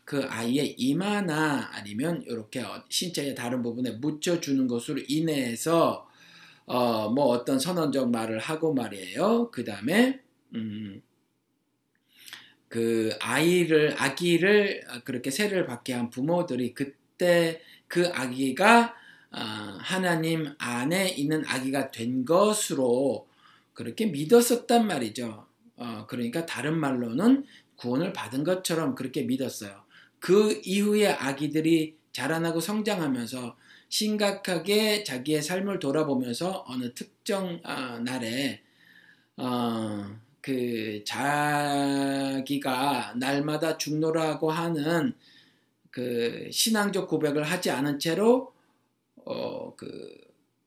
[0.04, 6.08] 그 아이의 이마나 아니면 이렇게 신체의 다른 부분에 묻혀주는 것으로 인해서
[6.66, 9.52] 어, 뭐 어떤 선언적 말을 하고 말이에요.
[9.52, 10.20] 그 다음에
[10.56, 11.02] 음,
[12.70, 18.96] 그 아이를 아기를 그렇게 세를 받게 한 부모들이 그때 그 아기가
[19.32, 23.28] 어, 하나님 안에 있는 아기가 된 것으로
[23.74, 25.46] 그렇게 믿었었단 말이죠.
[25.76, 29.84] 어, 그러니까 다른 말로는 구원을 받은 것처럼 그렇게 믿었어요.
[30.20, 33.56] 그 이후에 아기들이 자라나고 성장하면서
[33.90, 38.62] 심각하게 자기의 삶을 돌아보면서 어느 특정 어, 날에
[39.38, 42.46] 어, 그 자기가
[43.18, 45.14] 날마다 죽노라고 하는
[45.92, 48.54] 그 신앙적 고백을 하지 않은 채로
[49.26, 50.18] 어 그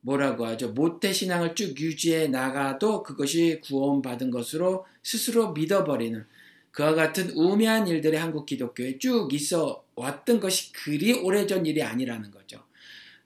[0.03, 6.25] 뭐라고 하죠 모태 신앙을 쭉 유지해 나가도 그것이 구원받은 것으로 스스로 믿어버리는
[6.71, 12.63] 그와 같은 우매한 일들이 한국 기독교에 쭉 있어 왔던 것이 그리 오래전 일이 아니라는 거죠.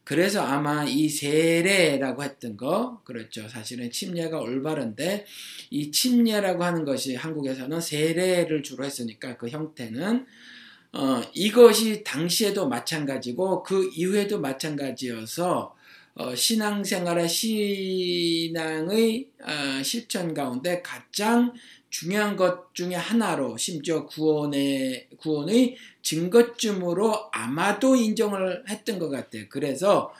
[0.04, 3.48] 그래서 아마 이 세례라고 했던 거, 그렇죠.
[3.48, 5.24] 사실은 침례가 올바른데,
[5.70, 10.26] 이 침례라고 하는 것이 한국에서는 세례를 주로 했으니까 그 형태는,
[10.92, 15.74] 어, 이것이 당시에도 마찬가지고 그 이후에도 마찬가지여서,
[16.16, 21.52] 어, 신앙생활의 신앙의 어, 실천 가운데 가장
[21.94, 29.44] 중요한 것 중에 하나로 심지어 구원의 구원의 증거쯤으로 아마도 인정을 했던 것 같아요.
[29.48, 30.12] 그래서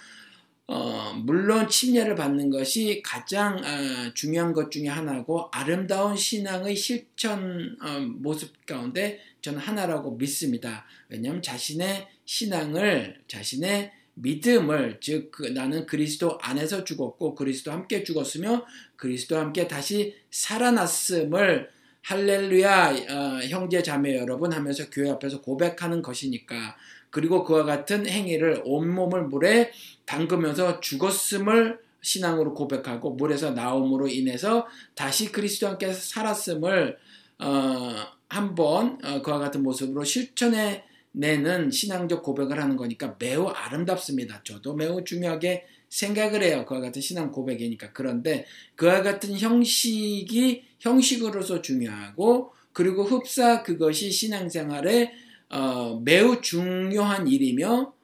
[0.69, 7.99] 어, 물론 침례를 받는 것이 가장 어, 중요한 것 중에 하나고 아름다운 신앙의 실천 어,
[7.99, 10.87] 모습 가운데 저는 하나라고 믿습니다.
[11.09, 18.65] 왜냐하면 자신의 신앙을 자신의 믿음을 즉 그, 나는 그리스도 안에서 죽었고 그리스도 함께 죽었으며
[18.97, 21.69] 그리스도 함께 다시 살아났음을
[22.03, 26.77] 할렐루야 어, 형제 자매 여러분 하면서 교회 앞에서 고백하는 것이니까.
[27.09, 29.71] 그리고 그와 같은 행위를 온몸을 물에
[30.05, 36.99] 담그면서 죽었음을 신앙으로 고백하고 물에서 나옴으로 인해서 다시 그리스도 함께 살았음을
[37.39, 37.95] 어,
[38.29, 44.43] 한번 어, 그와 같은 모습으로 실천해 내는 신앙적 고백을 하는 거니까 매우 아름답습니다.
[44.45, 46.65] 저도 매우 중요하게 생각을 해요.
[46.67, 47.93] 그와 같은 신앙 고백이니까.
[47.93, 55.13] 그런데 그와 같은 형식이 형식으로서 중요하고 그리고 흡사 그것이 신앙생활에
[55.51, 57.95] 어, 매우 중요한 일이며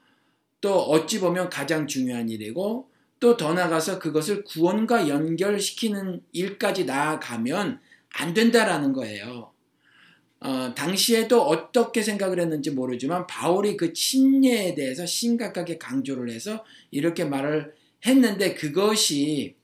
[0.60, 7.78] 또 어찌 보면 가장 중요한 일이고 또 더 나가서 그것을 구원과 연결시키는 일까지 나아가면
[8.14, 9.49] 안 된다라는 거예요.
[10.40, 17.74] 어, 당시에도 어떻게 생각을 했는지 모르지만 바울이 그 침례에 대해서 심각하게 강조를 해서 이렇게 말을
[18.06, 19.54] 했는데 그것이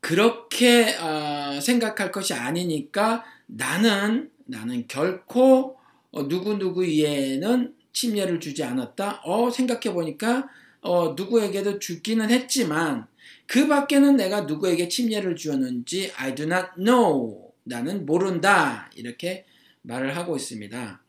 [0.00, 5.76] 그렇게 어, 생각할 것이 아니니까 나는 나는 결코
[6.12, 9.22] 어, 누구 누구에는 침례를 주지 않았다.
[9.24, 10.48] 어 생각해 보니까
[10.80, 13.06] 어, 누구에게도 주기는 했지만
[13.46, 17.49] 그 밖에는 내가 누구에게 침례를 주었는지 I do not know.
[17.70, 18.90] 나는 모른다.
[18.96, 19.46] 이렇게
[19.82, 21.02] 말을 하고 있습니다.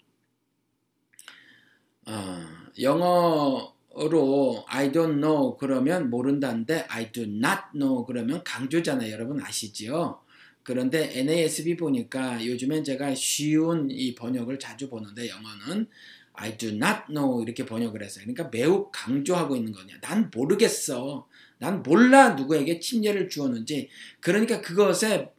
[2.05, 2.41] 어,
[2.79, 9.11] 영어로 I don't know 그러면 모른다인데 I do not know 그러면 강조잖아요.
[9.11, 10.21] 여러분 아시지요?
[10.61, 15.87] 그런데 NASB 보니까 요즘엔 제가 쉬운 이 번역을 자주 보는데 영어는
[16.33, 18.23] I do not know 이렇게 번역을 했어요.
[18.23, 19.99] 그러니까 매우 강조하고 있는 거냐.
[19.99, 21.27] 난 모르겠어.
[21.57, 23.89] 난 몰라 누구에게 침례를 주었는지.
[24.19, 25.31] 그러니까 그것에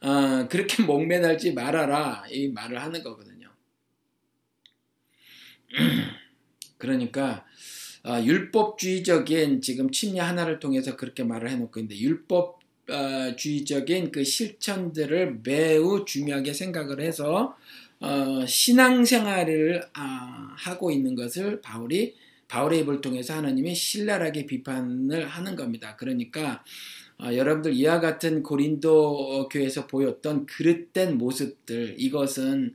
[0.00, 3.50] 어, 그렇게 목매달지 말아라 이 말을 하는 거거든요.
[6.78, 7.44] 그러니까
[8.02, 12.00] 어, 율법주의적인 지금 침례 하나를 통해서 그렇게 말을 해놓고 있는데
[12.88, 17.56] 율법주의적인 어, 그 실천들을 매우 중요하게 생각을 해서
[18.00, 22.14] 어, 신앙생활을 아, 하고 있는 것을 바울이
[22.48, 25.94] 바울의 입을 통해서 하나님이 신랄하게 비판을 하는 겁니다.
[25.96, 26.64] 그러니까
[27.22, 32.74] 어, 여러분들 이와 같은 고린도 교회에서 보였던 그릇된 모습들 이것은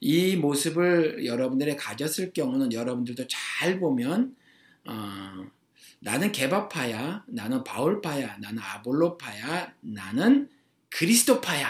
[0.00, 4.34] 이 모습을 여러분들이 가졌을 경우는 여러분들도 잘 보면
[4.84, 5.46] 어,
[6.00, 10.48] 나는 개바파야, 나는 바울파야, 나는 아볼로파야, 나는
[10.88, 11.68] 그리스도파야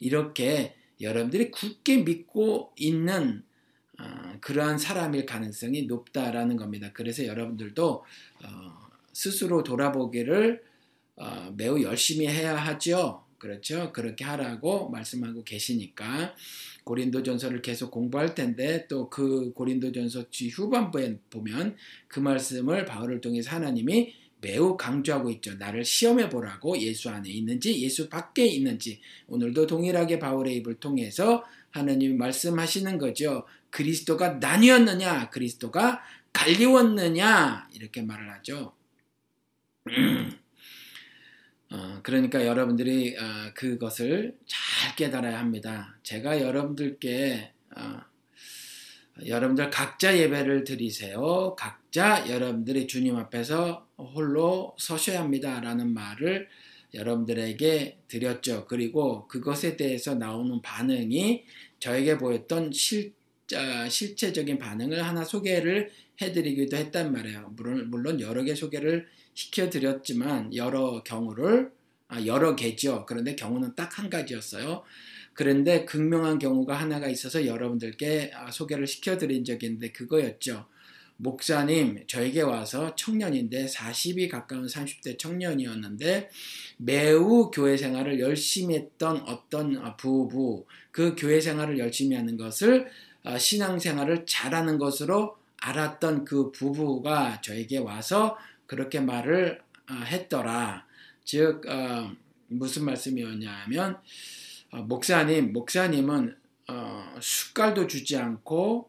[0.00, 3.44] 이렇게 여러분들이 굳게 믿고 있는
[4.00, 4.04] 어,
[4.40, 6.90] 그러한 사람일 가능성이 높다라는 겁니다.
[6.92, 8.04] 그래서 여러분들도
[8.44, 10.69] 어, 스스로 돌아보기를
[11.20, 13.24] 어, 매우 열심히 해야 하죠.
[13.38, 13.92] 그렇죠?
[13.92, 16.34] 그렇게 하라고 말씀하고 계시니까
[16.84, 21.76] 고린도전서를 계속 공부할 텐데 또 그 고린도전서 후반부에 보면
[22.08, 25.54] 그 말씀을 바울을 통해서 하나님이 매우 강조하고 있죠.
[25.54, 32.14] 나를 시험해 보라고 예수 안에 있는지 예수 밖에 있는지 오늘도 동일하게 바울의 입을 통해서 하나님이
[32.14, 33.44] 말씀하시는 거죠.
[33.70, 36.02] 그리스도가 나뉘었느냐 그리스도가
[36.32, 38.72] 갈리웠느냐 이렇게 말을 하죠.
[41.72, 45.96] 어, 그러니까 여러분들이 어, 그것을 잘 깨달아야 합니다.
[46.02, 48.00] 제가 여러분들께 어,
[49.26, 51.54] 여러분들 각자 예배를 드리세요.
[51.56, 56.48] 각자 여러분들이 주님 앞에서 홀로 서셔야 합니다라는 말을
[56.94, 58.66] 여러분들에게 드렸죠.
[58.66, 61.44] 그리고 그것에 대해서 나오는 반응이
[61.78, 63.12] 저에게 보였던 실,
[63.54, 67.54] 어, 실체적인 반응을 하나 소개를 해드리기도 했단 말이에요.
[67.86, 71.72] 물론 여러 개 소개를 시켜드렸지만 여러 경우를
[72.08, 73.04] 아, 여러 개죠.
[73.06, 74.82] 그런데 경우는 딱 한 가지였어요.
[75.32, 80.66] 그런데 극명한 경우가 하나가 있어서 여러분들께 아, 소개를 시켜드린 적이 있는데 그거였죠.
[81.16, 86.30] 목사님, 저에게 와서 청년인데 40이 가까운 30대 청년이었는데
[86.78, 92.88] 매우 교회 생활을 열심히 했던 어떤 부부, 그 교회 생활을 열심히 하는 것을
[93.22, 98.38] 아, 신앙 생활을 잘하는 것으로 알았던 그 부부가 저에게 와서
[98.70, 100.86] 그렇게 말을 어, 했더라.
[101.24, 102.12] 즉 어,
[102.46, 103.98] 무슨 말씀이었냐면
[104.70, 106.36] 어, 목사님, 목사님은
[107.20, 108.88] 숟갈도 주지 않고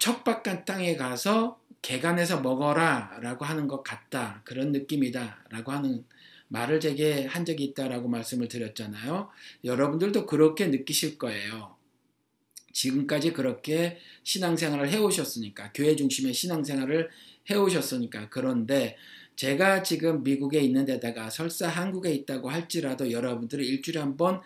[0.00, 4.40] 척박한 땅에 가서 개간해서 먹어라라고 하는 것 같다.
[4.44, 6.04] 그런 느낌이다라고 하는
[6.48, 9.30] 말을 제게 한 적이 있다라고 말씀을 드렸잖아요.
[9.62, 11.76] 여러분들도 그렇게 느끼실 거예요.
[12.72, 17.10] 지금까지 그렇게 신앙생활을 해오셨으니까 교회 중심의 신앙생활을
[17.50, 18.96] 해오셨으니까 그런데
[19.36, 24.40] 제가 지금 미국에 있는 데다가 설사 한국에 있다고 할지라도 여러분들이 일주일에 한번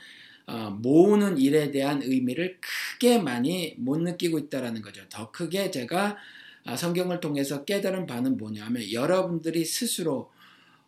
[0.46, 5.02] 어, 모으는 일에 대한 의미를 크게 많이 못 느끼고 있다는 거죠.
[5.08, 6.16] 더 크게 제가
[6.64, 10.30] 아, 성경을 통해서 깨달은 바는 뭐냐면 여러분들이 스스로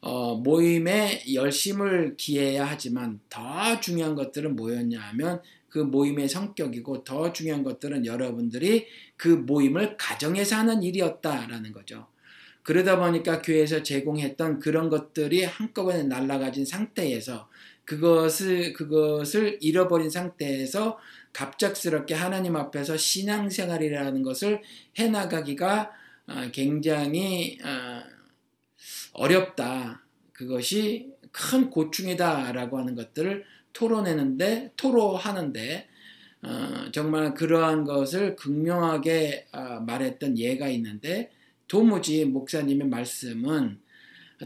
[0.01, 7.63] 어, 모임에 열심을 기해야 하지만 더 중요한 것들은 뭐였냐 하면 그 모임의 성격이고 더 중요한
[7.63, 12.07] 것들은 여러분들이 그 모임을 가정에서 하는 일이었다라는 거죠.
[12.63, 17.49] 그러다 보니까 교회에서 제공했던 그런 것들이 한꺼번에 날라가진 상태에서
[17.85, 20.99] 그것을 그것을 잃어버린 상태에서
[21.33, 24.61] 갑작스럽게 하나님 앞에서 신앙생활이라는 것을
[24.99, 25.91] 해나가기가
[26.27, 28.03] 어, 굉장히 어,
[29.15, 30.05] 어렵다.
[30.33, 33.45] 그것이 큰 고충이다라고 하는 것들을
[33.79, 35.89] 토론하는데 토로하는데
[36.43, 41.31] 어, 정말 그러한 것을 극명하게 어, 말했던 예가 있는데
[41.69, 43.81] 도무지 목사님의 말씀은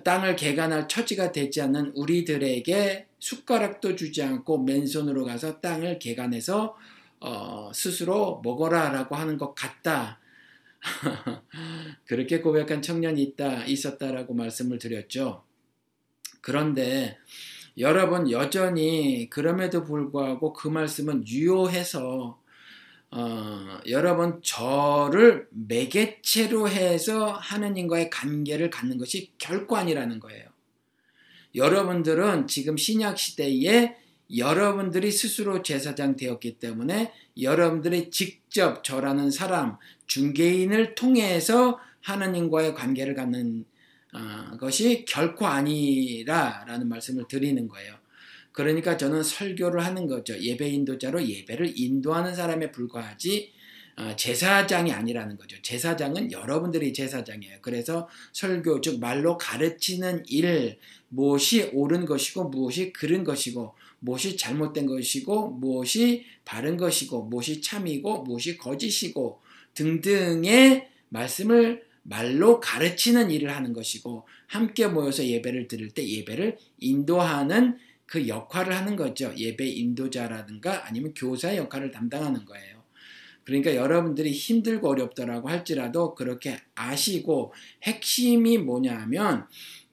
[0.05, 6.77] 땅을 개간할 처지가 되지 않는 우리들에게 숟가락도 주지 않고 맨손으로 가서 땅을 개간해서
[7.21, 10.19] 어, 스스로 먹어라라고 하는 것 같다.
[12.05, 15.45] 그렇게 고백한 청년이 있다 있었다라고 말씀을 드렸죠.
[16.41, 17.19] 그런데
[17.79, 22.39] 여러분 여전히 그럼에도 불구하고 그 말씀은 유효해서
[23.11, 30.47] 어, 여러분 저를 매개체로 해서 하느님과의 관계를 갖는 것이 결코 아니라는 거예요.
[31.55, 33.97] 여러분들은 지금 신약 시대에
[34.35, 43.67] 여러분들이 스스로 제사장 되었기 때문에 여러분들이 직접 저라는 사람 중개인을 통해서 하느님과의 관계를 갖는
[44.13, 47.95] 어, 것이 결코 아니라라는 말씀을 드리는 거예요.
[48.53, 50.39] 그러니까 저는 설교를 하는 거죠.
[50.39, 53.53] 예배 인도자로 예배를 인도하는 사람에 불과하지
[53.97, 55.57] 어, 제사장이 아니라는 거죠.
[55.63, 57.59] 제사장은 여러분들이 제사장이에요.
[57.61, 65.51] 그래서 설교, 즉 말로 가르치는 일, 무엇이 옳은 것이고 무엇이 그른 것이고 무엇이 잘못된 것이고
[65.51, 69.41] 무엇이 바른 것이고 무엇이 참이고 무엇이 거짓이고
[69.75, 78.29] 등등의 말씀을 말로 가르치는 일을 하는 것이고 함께 모여서 예배를 드릴 때 예배를 인도하는 그
[78.29, 79.33] 역할을 하는 거죠.
[79.37, 82.83] 예배 인도자라든가 아니면 교사의 역할을 담당하는 거예요.
[83.45, 89.47] 그러니까 여러분들이 힘들고 어렵더라고 할지라도 그렇게 아시고 핵심이 뭐냐면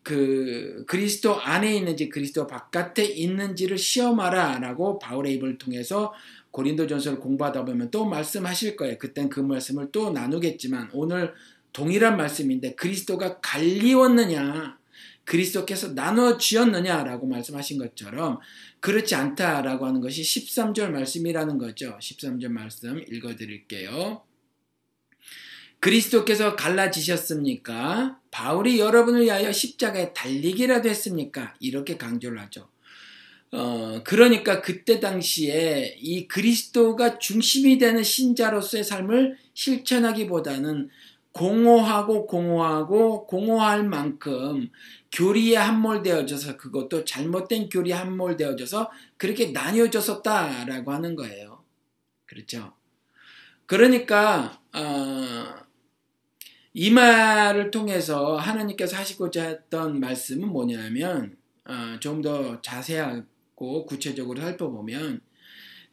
[0.04, 6.14] 그 그리스도 안에 있는지 그리스도 바깥에 있는지를 시험하라라고 바울의 입을 통해서
[6.52, 8.98] 고린도전서를 공부하다 보면 또 말씀하실 거예요.
[8.98, 11.34] 그땐 그 말씀을 또 나누겠지만 오늘
[11.74, 14.80] 동일한 말씀인데 그리스도가 갈리웠느냐
[15.30, 18.40] 그리스도께서 나눠 주었느냐라고 말씀하신 것처럼
[18.80, 21.98] 그렇지 않다라고 하는 것이 13절 말씀이라는 거죠.
[22.02, 24.24] 13절 말씀 읽어 드릴게요.
[25.80, 28.20] 그리스도께서 갈라지셨습니까?
[28.32, 31.56] 바울이 여러분을 위하여 십자가에 달리기라도 했습니까?
[31.60, 32.70] 이렇게 강조를 하죠.
[33.52, 40.90] 어, 그러니까 그때 당시에 이 그리스도가 중심이 되는 신자로서의 삶을 실천하기보다는
[41.34, 44.70] 공허하고 공허하고 공허할 만큼
[45.12, 51.64] 교리에 함몰되어져서 그것도 잘못된 교리에 함몰되어져서 그렇게 나뉘어졌었다라고 하는 거예요.
[52.26, 52.74] 그렇죠?
[53.66, 55.46] 그러니까 어,
[56.74, 65.22] 이 말을 통해서 하나님께서 하시고자 했던 말씀은 뭐냐면 어, 좀 더 자세하고 구체적으로 살펴보면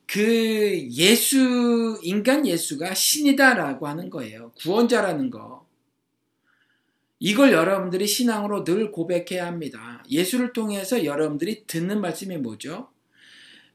[0.06, 4.52] 그 예수 인간 예수가 신이다라고 하는 거예요.
[4.62, 5.66] 구원자라는 거.
[7.18, 10.04] 이걸 여러분들이 신앙으로 늘 고백해야 합니다.
[10.10, 12.88] 예수를 통해서 여러분들이 듣는 말씀이 뭐죠?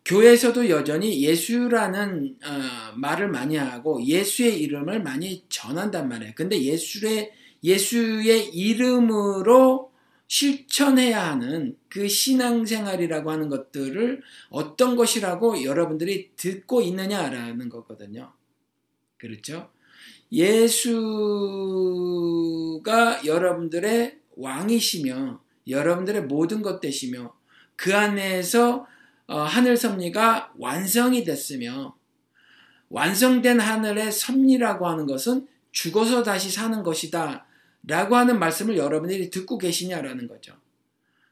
[0.05, 6.33] 교회에서도 여전히 예수라는 어, 말을 많이 하고 예수의 이름을 많이 전한단 말이에요.
[6.35, 7.31] 근데 예수의
[7.63, 9.90] 예수의 이름으로
[10.31, 18.31] 실천해야 하는 그 신앙생활이라고 하는 것들을 어떤 것이라고 여러분들이 듣고 있느냐라는 거거든요.
[19.17, 19.69] 그렇죠?
[20.31, 20.85] 예수가
[23.25, 27.35] 여러분들의 왕이시며 여러분들의 모든 것 되시며
[27.75, 28.87] 그 안에서
[29.27, 31.97] 어, 하늘 섭리가 완성이 됐으며
[32.87, 37.45] 완성된 하늘의 섭리라고 하는 것은 죽어서 다시 사는 것이다
[37.83, 40.53] 라고 하는 말씀을 여러분들이 듣고 계시냐라는 거죠.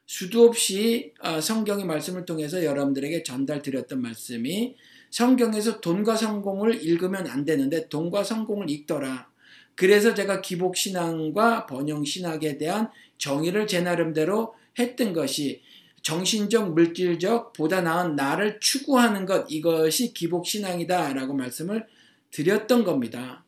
[0.06, 4.76] 수도 없이 어, 성경의 말씀을 통해서 여러분들에게 전달드렸던 말씀이
[5.12, 9.30] 성경에서 돈과 성공을 읽으면 안 되는데 돈과 성공을 읽더라.
[9.76, 15.62] 그래서 제가 기복신앙과 번영신학에 대한 정의를 제 나름대로 했던 것이
[16.02, 21.86] 정신적, 물질적, 보다 나은 나를 추구하는 것, 이것이 기복신앙이다라고 말씀을
[22.32, 23.44] 드렸던 겁니다.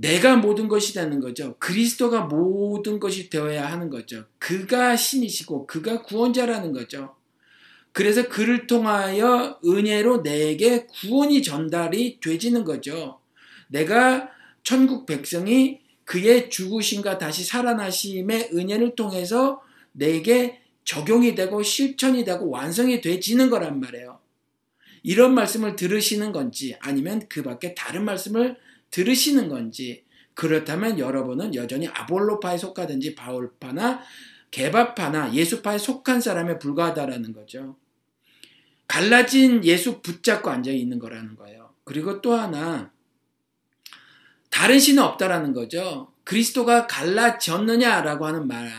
[0.00, 1.56] 내가 모든 것이 되는 거죠.
[1.58, 4.26] 그리스도가 모든 것이 되어야 하는 거죠.
[4.38, 7.16] 그가 신이시고, 그가 구원자라는 거죠.
[7.90, 13.18] 그래서 그를 통하여 은혜로 내게 구원이 전달이 되지는 거죠.
[13.66, 14.30] 내가
[14.62, 23.50] 천국 백성이 그의 죽으심과 다시 살아나심의 은혜를 통해서 내게 적용이 되고 실천이 되고 완성이 되지는
[23.50, 24.20] 거란 말이에요.
[25.02, 28.56] 이런 말씀을 들으시는 건지 아니면 그 밖에 다른 말씀을
[28.90, 34.02] 들으시는 건지 그렇다면 여러분은 여전히 아볼로파에 속하든지 바울파나
[34.50, 37.76] 개바파나 예수파에 속한 사람에 불과하다라는 거죠.
[38.86, 41.74] 갈라진 예수 붙잡고 앉아 있는 거라는 거예요.
[41.84, 42.90] 그리고 또 하나
[44.50, 46.12] 다른 신은 없다라는 거죠.
[46.24, 48.70] 그리스도가 갈라졌느냐라고 하는 말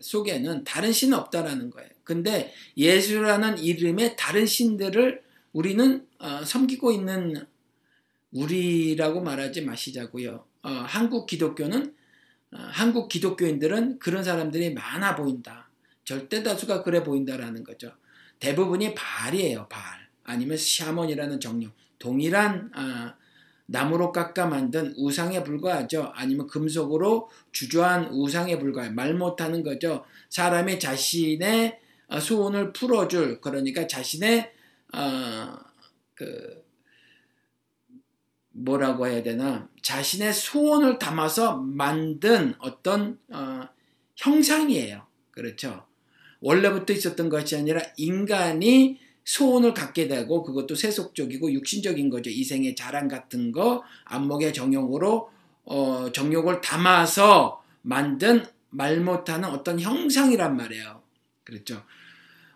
[0.00, 1.88] 속에는 다른 신은 없다라는 거예요.
[2.04, 5.22] 근데 예수라는 이름의 다른 신들을
[5.52, 7.46] 우리는 어, 섬기고 있는
[8.32, 10.44] 우리라고 말하지 마시자고요.
[10.62, 11.94] 어, 한국 기독교는
[12.52, 15.68] 어, 한국 기독교인들은 그런 사람들이 많아 보인다.
[16.04, 17.92] 절대 다수가 그래 보인다라는 거죠.
[18.40, 19.68] 대부분이 발이에요.
[19.68, 23.14] 발 아니면 샤먼이라는 정령 동일한 어,
[23.66, 26.10] 나무로 깎아 만든 우상에 불과하죠.
[26.14, 30.04] 아니면 금속으로 주조한 우상에 불과해 말 못하는 거죠.
[30.28, 31.78] 사람이 자신의
[32.08, 34.52] 어, 소원을 풀어줄 그러니까 자신의
[34.92, 35.56] 어,
[36.14, 36.59] 그
[38.64, 43.68] 뭐라고 해야 되나 자신의 소원을 담아서 만든 어떤 어,
[44.16, 45.06] 형상이에요.
[45.30, 45.84] 그렇죠.
[46.40, 52.30] 원래부터 있었던 것이 아니라 인간이 소원을 갖게 되고 그것도 세속적이고 육신적인 거죠.
[52.30, 55.30] 이생의 자랑 같은 거 안목의 정욕으로
[55.64, 61.02] 어, 정욕을 담아서 만든 말 못하는 어떤 형상이란 말이에요.
[61.44, 61.82] 그렇죠.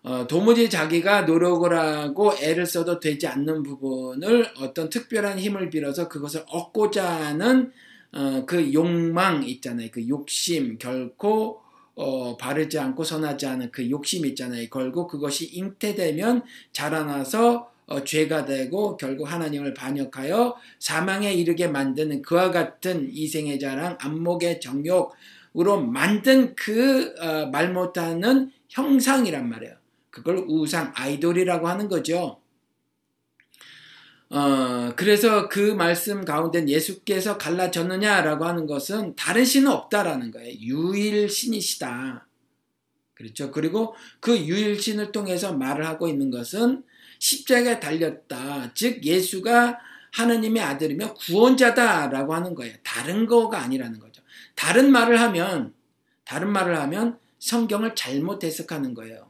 [0.04, 6.44] 어, 도무지 자기가 노력을 하고 애를 써도 되지 않는 부분을 어떤 특별한 힘을 빌어서 그것을
[6.46, 7.72] 얻고자 하는
[8.12, 9.88] 어, 그 욕망 있잖아요.
[9.90, 11.62] 그 욕심 결코
[11.94, 14.68] 어, 바르지 않고 선하지 않은 그 욕심 있잖아요.
[14.70, 16.42] 결국 그것이 잉태되면
[16.72, 24.60] 자라나서 어, 죄가 되고 결국 하나님을 반역하여 사망에 이르게 만드는 그와 같은 이생의 자랑, 안목의
[24.60, 29.83] 정욕으로 만든 그말 어, 못하는 형상이란 말이에요.
[30.14, 32.40] 그걸 우상, 아이돌이라고 하는 거죠.
[34.30, 40.52] 어, 그래서 그 말씀 가운데 예수께서 갈라졌느냐라고 하는 것은 다른 신은 없다라는 거예요.
[40.52, 42.28] 유일신이시다.
[43.14, 43.50] 그렇죠.
[43.50, 46.84] 그리고 그 유일신을 통해서 말을 하고 있는 것은
[47.18, 48.72] 십자가에 달렸다.
[48.74, 49.80] 즉, 예수가
[50.12, 52.76] 하느님의 아들이며 구원자다라고 하는 거예요.
[52.84, 54.22] 다른 거가 아니라는 거죠.
[54.54, 55.74] 다른 말을 하면,
[56.24, 59.23] 다른 말을 하면 성경을 잘못 해석하는 거예요.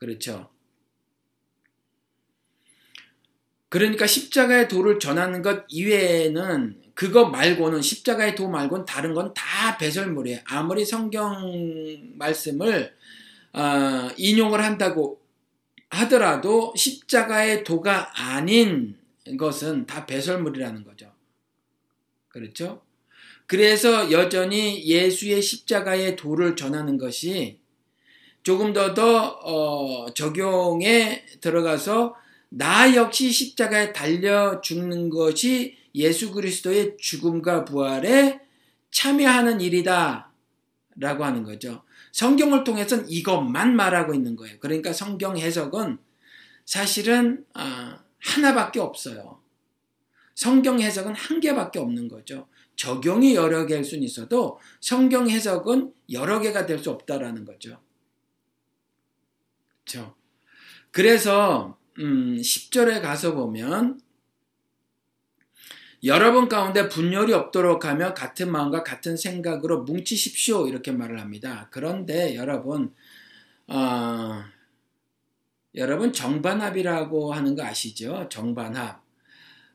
[0.00, 0.48] 그렇죠.
[3.68, 10.40] 그러니까 십자가의 도를 전하는 것 이외에는 그거 말고는 십자가의 도 말고는 다른 건 다 배설물이에요.
[10.46, 11.52] 아무리 성경
[12.16, 12.96] 말씀을
[13.52, 15.20] 어, 인용을 한다고
[15.90, 18.96] 하더라도 십자가의 도가 아닌
[19.38, 21.12] 것은 다 배설물이라는 거죠.
[22.28, 22.82] 그렇죠?
[23.46, 27.59] 그래서 여전히 예수의 십자가의 도를 전하는 것이
[28.42, 32.14] 조금 더 더 어, 적용에 들어가서
[32.48, 38.40] 나 역시 십자가에 달려 죽는 것이 예수 그리스도의 죽음과 부활에
[38.90, 40.32] 참여하는 일이다.
[40.96, 41.82] 라고 하는 거죠.
[42.12, 44.58] 성경을 통해서는 이것만 말하고 있는 거예요.
[44.58, 45.98] 그러니까 성경 해석은
[46.64, 49.40] 사실은 어, 하나밖에 없어요.
[50.34, 52.48] 성경 해석은 한 개밖에 없는 거죠.
[52.76, 57.78] 적용이 여러 개일 수는 있어도 성경 해석은 여러 개가 될 수 없다라는 거죠.
[59.90, 60.14] 그렇죠.
[60.92, 64.00] 그래서 음, 10절에 가서 보면
[66.04, 71.68] 여러분 가운데 분열이 없도록 하며 같은 마음과 같은 생각으로 뭉치십시오 이렇게 말을 합니다.
[71.70, 72.94] 그런데 여러분
[73.66, 74.42] 어,
[75.74, 78.28] 여러분 정반합이라고 하는 거 아시죠?
[78.30, 79.02] 정반합.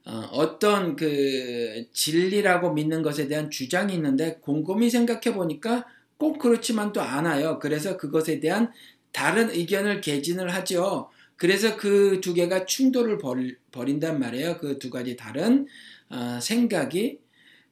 [0.08, 5.86] 어, 떤그 진리라고 믿는 것에 대한 주장이 있는데 곰곰이 생각해 보니까
[6.18, 7.60] 꼭 그렇지만 또 않아요.
[7.60, 8.72] 그래서 그것에 대한
[9.16, 11.10] 다른 의견을 개진을 하죠.
[11.38, 14.58] 그래서 그 두 개가 충돌을 벌, 벌인단 말이에요.
[14.58, 15.68] 그 두 가지 다른
[16.10, 17.20] 어, 생각이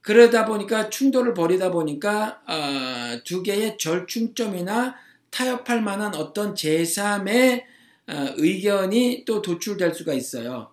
[0.02, 4.96] 그러다 보니까 충돌을 벌이다 보니까 어, 두 개의 절충점이나
[5.32, 7.64] 타협할 만한 어떤 제3의
[8.08, 10.70] 어, 의견이 또 도출될 수가 있어요.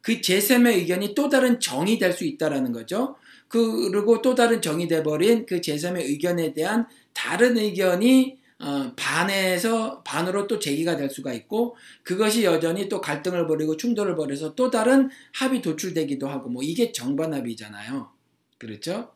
[0.00, 3.16] 그 제3의 의견이 또 다른 정이 될 수 있다라는 거죠.
[3.48, 10.58] 그리고 또 다른 정이 돼버린 그 제3의 의견에 대한 다른 의견이 어, 반에서 반으로 또
[10.58, 16.26] 제기가 될 수가 있고 그것이 여전히 또 갈등을 벌이고 충돌을 벌여서 또 다른 합이 도출되기도
[16.26, 18.10] 하고 뭐 이게 정반합이잖아요.
[18.56, 19.12] 그렇죠?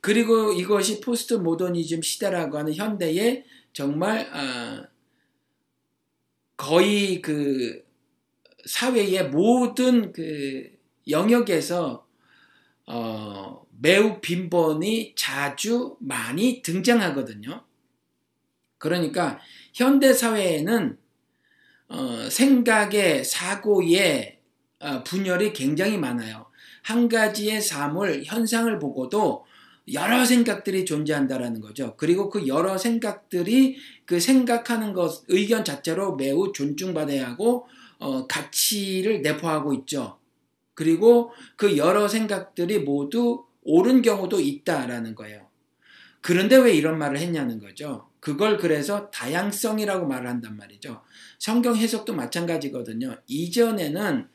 [0.00, 4.86] 그리고 이것이 포스트 모더니즘 시대라고 하는 현대의 정말 어,
[6.56, 7.84] 거의 그
[8.66, 10.70] 사회의 모든 그
[11.08, 12.06] 영역에서
[12.86, 17.66] 어, 매우 빈번히 자주 많이 등장하거든요.
[18.78, 19.38] 그러니까
[19.72, 20.98] 현대 사회에는
[21.88, 24.38] 어, 생각의 사고의
[24.80, 26.46] 어, 분열이 굉장히 많아요.
[26.82, 29.44] 한 가지의 사물 현상을 보고도
[29.92, 31.96] 여러 생각들이 존재한다라는 거죠.
[31.96, 37.68] 그리고 그 여러 생각들이 그 생각하는 것 의견 자체로 매우 존중받아야 하고
[37.98, 40.18] 어, 가치를 내포하고 있죠.
[40.74, 45.48] 그리고 그 여러 생각들이 모두 옳은 경우도 있다라는 거예요.
[46.20, 48.08] 그런데 왜 이런 말을 했냐는 거죠.
[48.26, 51.00] 그걸 그래서 다양성이라고 말을 한단 말이죠.
[51.38, 53.18] 성경 해석도 마찬가지거든요.
[53.28, 54.28] 이전에는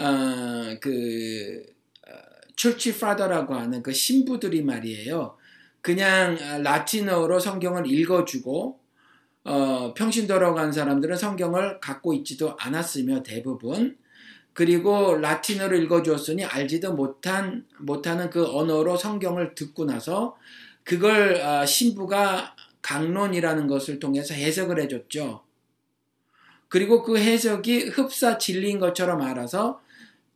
[0.00, 1.62] 어, 그
[2.54, 5.36] 출치 파더라고 하는 그 신부들이 말이에요.
[5.82, 8.80] 그냥 라틴어로 성경을 읽어주고
[9.44, 13.98] 어, 평신도로 간 사람들은 성경을 갖고 있지도 않았으며 대부분
[14.54, 20.38] 그리고 라틴어로 읽어주었으니 알지도 못한 못하는 그 언어로 성경을 듣고 나서
[20.84, 22.55] 그걸 어, 신부가
[22.86, 25.42] 강론이라는 것을 통해서 해석을 해줬죠.
[26.68, 29.80] 그리고 그 해석이 흡사 진리인 것처럼 알아서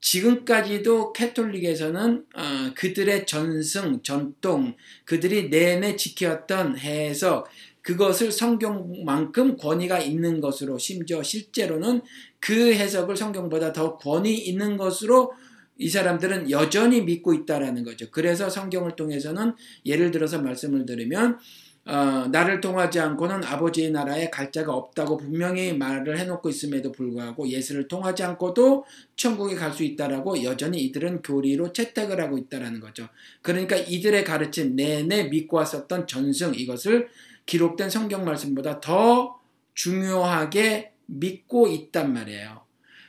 [0.01, 2.43] 지금까지도 캐톨릭에서는 어,
[2.75, 4.75] 그들의 전승, 전통,
[5.05, 7.49] 그들이 내내 지켜왔던 해석,
[7.83, 12.03] 그것을 성경만큼 권위가 있는 것으로 심지어 실제로는
[12.41, 15.33] 그 해석을 성경보다 더 권위 있는 것으로
[15.79, 18.11] 이 사람들은 여전히 믿고 있다라는 거죠.
[18.11, 19.55] 그래서 성경을 통해서는
[19.87, 21.39] 예를 들어서 말씀을 드리면
[21.87, 27.89] 어, 나를 통하지 않고는 아버지의 나라에 갈 자가 없다고 분명히 말을 해놓고 있음에도 불구하고 예수를
[27.89, 28.85] 통하지 않고도
[29.17, 33.09] 천국에 갈 수 있다라고 여전히 이들은 교리로 채택을 하고 있다라는 거죠.
[33.41, 37.09] 그러니까 이들의 가르침 내내 믿고 왔었던 전승 이것을
[37.47, 39.41] 기록된 성경 말씀보다 더
[39.75, 42.61] 중요하게 믿고 있단 말이에요.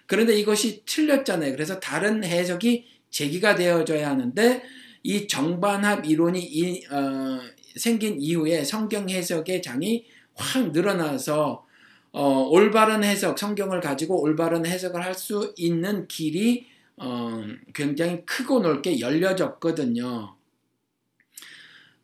[0.08, 1.52] 그런데 이것이 틀렸잖아요.
[1.52, 4.64] 그래서 다른 해석이 제기가 되어져야 하는데
[5.04, 7.40] 이 정반합 이론이 이, 어,
[7.76, 10.06] 생긴 이후에 성경 해석의 장이
[10.36, 11.66] 확 늘어나서
[12.14, 16.68] 어, 올바른 해석, 성경을 가지고 올바른 해석을 할 수 있는 길이
[16.98, 17.44] 어,
[17.74, 20.36] 굉장히 크고 넓게 열려졌거든요.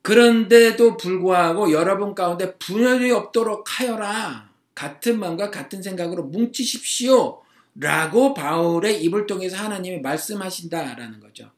[0.02, 4.50] 그런데도 불구하고 여러분 가운데 분열이 없도록 하여라.
[4.74, 7.42] 같은 마음과 같은 생각으로 뭉치십시오.
[7.76, 11.52] 라고 바울의 입을 통해서 하나님이 말씀하신다라는 거죠.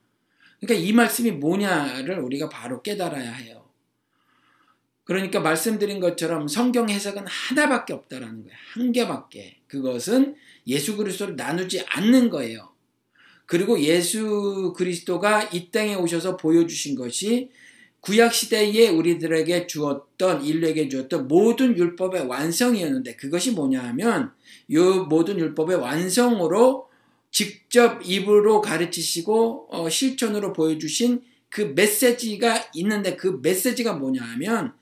[0.60, 3.69] 그러니까 이 말씀이 뭐냐를 우리가 바로 깨달아야 해요.
[5.10, 8.58] 그러니까 말씀드린 것처럼 성경 해석은 하나밖에 없다라는 거예요.
[8.74, 9.58] 한 개밖에.
[9.66, 10.36] 그것은
[10.68, 12.70] 예수 그리스도를 나누지 않는 거예요.
[13.48, 17.50] 그리고 예수 그리스도가 이 땅에 오셔서 보여주신 것이
[18.02, 24.32] 구약 시대에 우리들에게 주었던 인류에게 주었던 모든 율법의 완성이었는데 그것이 뭐냐 하면
[24.68, 26.88] 이 모든 율법의 완성으로
[27.32, 34.78] 직접 입으로 가르치시고 어, 실천으로 보여주신 그 메시지가 있는데 그 메시지가 뭐냐 하면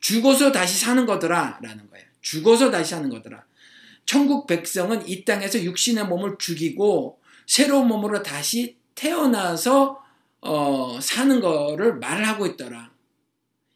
[0.00, 2.06] 죽어서 다시 사는 거더라 라는 거예요.
[2.20, 3.44] 죽어서 다시 사는 거더라.
[4.06, 10.02] 천국 백성은 이 땅에서 육신의 몸을 죽이고 새로운 몸으로 다시 태어나서
[10.40, 12.90] 어, 사는 거를 말을 하고 있더라.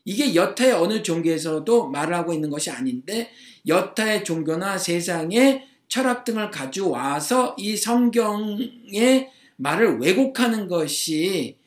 [0.04, 3.30] 이게 여타의 어느 종교에서도 말을 하고 있는 것이 아닌데
[3.66, 11.58] 여타의 종교나 세상의 철학 등을 가져와서 이 성경의 말을 왜곡하는 것이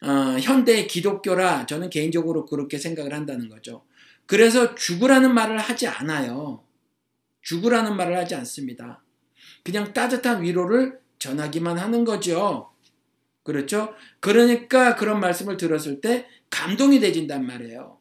[0.00, 3.82] 어, 현대 기독교라 저는 개인적으로 그렇게 생각을 한다는 거죠.
[4.26, 6.64] 그래서 죽으라는 말을 하지 않아요.
[7.42, 9.02] 죽으라는 말을 하지 않습니다.
[9.62, 12.70] 그냥 따뜻한 위로를 전하기만 하는 거죠.
[13.42, 13.94] 그렇죠?
[14.20, 17.98] 그러니까 그런 말씀을 들었을 때 감동이 되진단 말이에요.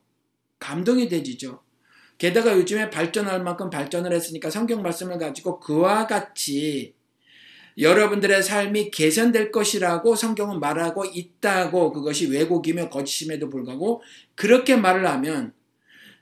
[0.60, 1.62] 감동이 되지죠.
[2.18, 6.96] 게다가 요즘에 발전할 만큼 발전을 했으니까 성경 말씀을 가지고 그와 같이
[7.78, 14.02] 여러분들의 삶이 개선될 것이라고 성경은 말하고 있다고 그것이 왜곡이며 거짓임에도 불구하고
[14.36, 15.54] 그렇게 말을 하면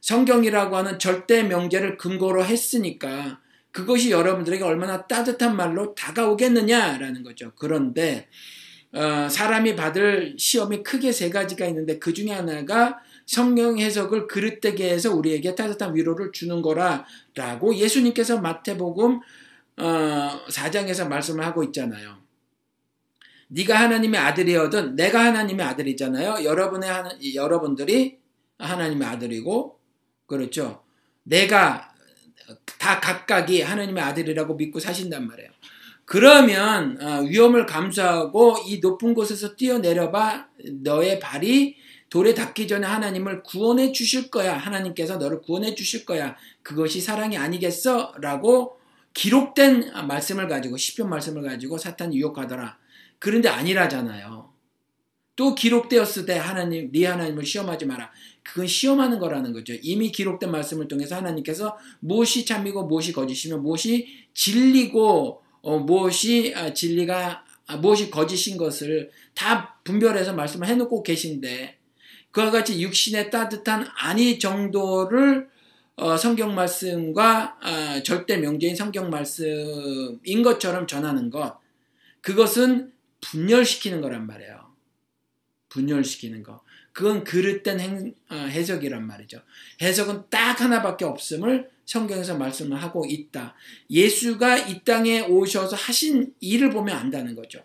[0.01, 3.39] 성경이라고 하는 절대 명제를 근거로 했으니까
[3.71, 7.53] 그것이 여러분들에게 얼마나 따뜻한 말로 다가오겠느냐라는 거죠.
[7.55, 8.27] 그런데
[8.93, 15.15] 어, 사람이 받을 시험이 크게 세 가지가 있는데 그 중에 하나가 성경 해석을 그릇되게 해서
[15.15, 19.19] 우리에게 따뜻한 위로를 주는 거라라고 예수님께서 마태복음
[19.77, 22.17] 어, 4장에서 말씀을 하고 있잖아요.
[23.47, 26.43] 네가 하나님의 아들이어든 내가 하나님의 아들이잖아요.
[26.43, 28.17] 여러분의 하나, 여러분들이
[28.57, 29.80] 하나님의 아들이고
[30.31, 30.81] 그렇죠.
[31.23, 31.93] 내가
[32.79, 35.49] 다 각각이 하나님의 아들이라고 믿고 사신단 말이에요.
[36.05, 40.47] 그러면 어, 위험을 감수하고 이 높은 곳에서 뛰어내려봐
[40.83, 41.75] 너의 발이
[42.09, 44.57] 돌에 닿기 전에 하나님을 구원해 주실 거야.
[44.57, 46.37] 하나님께서 너를 구원해 주실 거야.
[46.63, 48.13] 그것이 사랑이 아니겠어?
[48.21, 48.77] 라고
[49.13, 52.77] 기록된 말씀을 가지고 시편 말씀을 가지고 사탄이 유혹하더라.
[53.19, 54.49] 그런데 아니라잖아요.
[55.35, 58.11] 또 기록되었을 때 하나님 네 하나님을 시험하지 마라.
[58.43, 59.73] 그건 시험하는 거라는 거죠.
[59.81, 67.45] 이미 기록된 말씀을 통해서 하나님께서 무엇이 참이고 무엇이 거짓이며 무엇이 진리고 어, 무엇이 아, 진리가
[67.67, 71.77] 아, 무엇이 거짓인 것을 다 분별해서 말씀을 해놓고 계신데
[72.31, 75.49] 그와 같이 육신의 따뜻한 아니 정도를
[75.97, 81.59] 어, 성경 말씀과 어, 절대 명제인 성경 말씀인 것처럼 전하는 것
[82.21, 84.71] 그것은 분열시키는 거란 말이에요.
[85.69, 86.61] 분열시키는 거.
[86.93, 89.39] 그건 그릇된 행, 어, 해석이란 말이죠.
[89.81, 93.55] 해석은 딱 하나밖에 없음을 성경에서 말씀을 하고 있다.
[93.89, 97.59] 예수가 이 땅에 오셔서 하신 일을 보면 안다는 거죠.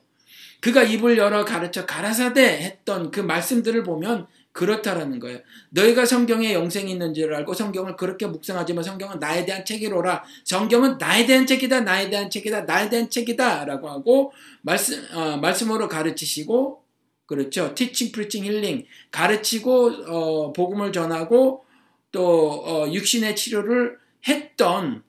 [0.60, 5.40] 그가 입을 열어 가르쳐 가라사대 했던 그 말씀들을 보면 그렇다라는 거예요.
[5.68, 10.24] 너희가 성경에 영생이 있는 줄 알고 성경을 그렇게 묵상하지만 성경은 나에 대한 책이로라.
[10.44, 11.82] 성경은 나에 대한 책이다.
[11.82, 12.62] 나에 대한 책이다.
[12.62, 16.85] 나에 대한 책이다라고 하고 말씀 어, 말씀으로 가르치시고
[17.26, 17.74] 그렇죠.
[17.74, 21.64] 티칭 프리칭 힐링 가르치고 어, 복음을 전하고
[22.12, 23.98] 또 어, 육신의 치료를
[24.28, 25.02] 했던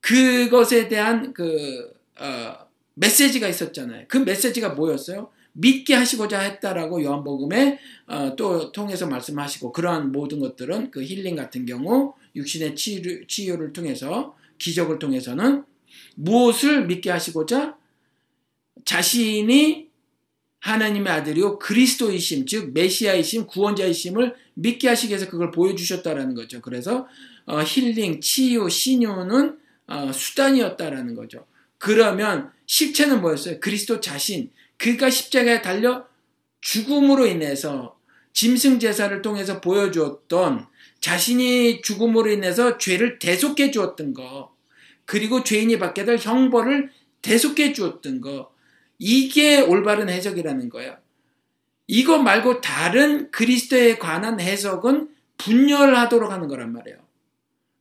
[0.00, 2.54] 그것에 대한 그 어,
[2.94, 4.06] 메시지가 있었잖아요.
[4.08, 5.30] 그 메시지가 뭐였어요?
[5.54, 12.14] 믿게 하시고자 했다라고 요한복음에 어, 또 통해서 말씀하시고 그러한 모든 것들은 그 힐링 같은 경우
[12.34, 15.64] 육신의 치유, 치유를 통해서 기적을 통해서는
[16.14, 17.76] 무엇을 믿게 하시고자
[18.84, 19.91] 자신이
[20.62, 26.60] 하나님의 아들이요 그리스도이심 즉 메시아이심 구원자이심을 믿게 하시기 위해서 그걸 보여주셨다라는 거죠.
[26.60, 27.06] 그래서
[27.46, 29.58] 어, 힐링, 치유, 신유는
[29.88, 31.46] 어, 수단이었다라는 거죠.
[31.78, 33.58] 그러면 실체는 뭐였어요?
[33.58, 36.06] 그리스도 자신 그가 십자가에 달려
[36.60, 37.98] 죽음으로 인해서
[38.32, 40.66] 짐승 제사를 통해서 보여주었던
[41.00, 44.54] 자신이 죽음으로 인해서 죄를 대속해 주었던 거
[45.06, 46.90] 그리고 죄인이 받게 될 형벌을
[47.20, 48.51] 대속해 주었던 거
[48.98, 50.96] 이게 올바른 해석이라는 거예요.
[51.86, 56.98] 이거 말고 다른 그리스도에 관한 해석은 분열하도록 하는 거란 말이에요.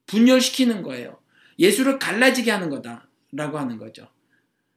[0.07, 1.19] 분열시키는 거예요.
[1.59, 4.07] 예수를 갈라지게 하는 거다라고 하는 거죠.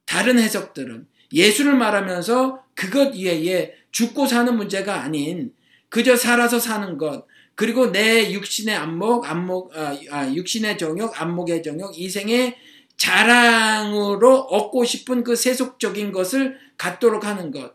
[0.05, 5.53] 다른 해석들은 예수를 말하면서 그것 이외에 죽고 사는 문제가 아닌
[5.89, 11.99] 그저 살아서 사는 것 그리고 내 육신의 안목, 안목, 아, 아, 육신의 정욕, 안목의 정욕,
[11.99, 12.57] 이생의
[12.97, 17.75] 자랑으로 얻고 싶은 그 세속적인 것을 갖도록 하는 것.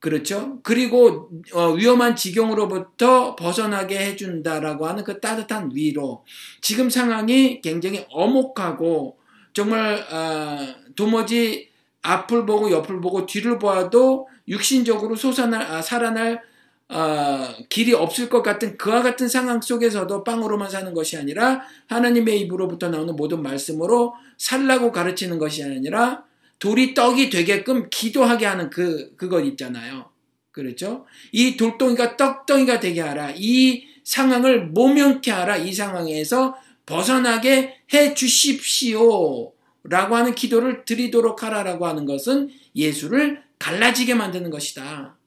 [0.00, 0.58] 그렇죠?
[0.62, 6.24] 그리고 어, 위험한 지경으로부터 벗어나게 해준다라고 하는 그 따뜻한 위로.
[6.62, 9.18] 지금 상황이 굉장히 어목하고
[9.52, 11.68] 정말 어, 도무지
[12.02, 16.42] 앞을 보고 옆을 보고 뒤를 보아도 육신적으로 솟아날 아, 살아날
[16.90, 22.88] 어, 길이 없을 것 같은 그와 같은 상황 속에서도 빵으로만 사는 것이 아니라 하나님의 입으로부터
[22.88, 26.24] 나오는 모든 말씀으로 살라고 가르치는 것이 아니라
[26.58, 30.10] 돌이 떡이 되게끔 기도하게 하는 그 그것 있잖아요.
[30.50, 31.06] 그렇죠?
[31.30, 33.34] 이 돌덩이가 떡덩이가 되게 하라.
[33.36, 35.58] 이 상황을 모면케 하라.
[35.58, 39.52] 이 상황에서 벗어나게 해 주십시오.
[39.84, 45.19] 라고 하는 기도를 드리도록 하라라고 하는 것은 예수를 갈라지게 만드는 것이다.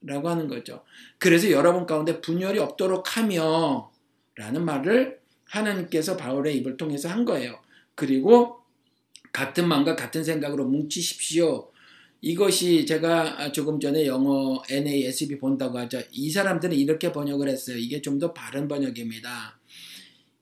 [0.00, 0.84] 라고 하는 거죠.
[1.18, 3.90] 그래서 여러분 가운데 분열이 없도록 하며
[4.36, 7.58] 라는 말을 하나님께서 바울의 입을 통해서 한 거예요.
[7.94, 8.60] 그리고
[9.32, 11.70] 같은 마음과 같은 생각으로 뭉치십시오.
[12.20, 16.00] 이것이 제가 조금 전에 영어 NASB 본다고 하죠.
[16.10, 17.76] 이 사람들은 이렇게 번역을 했어요.
[17.76, 19.58] 이게 좀 더 바른 번역입니다.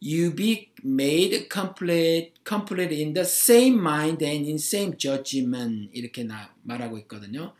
[0.02, 6.54] You be made complete, complete in the same mind and in same judgment 이렇게 나,
[6.62, 7.54] 말하고 있거든요.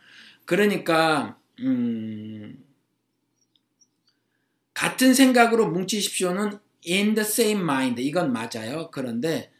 [0.45, 2.63] 그러니까 음,
[4.73, 8.01] 같은 생각으로 뭉치십시오는 in the same mind.
[8.01, 8.89] 이건 맞아요.
[8.91, 9.51] 그런데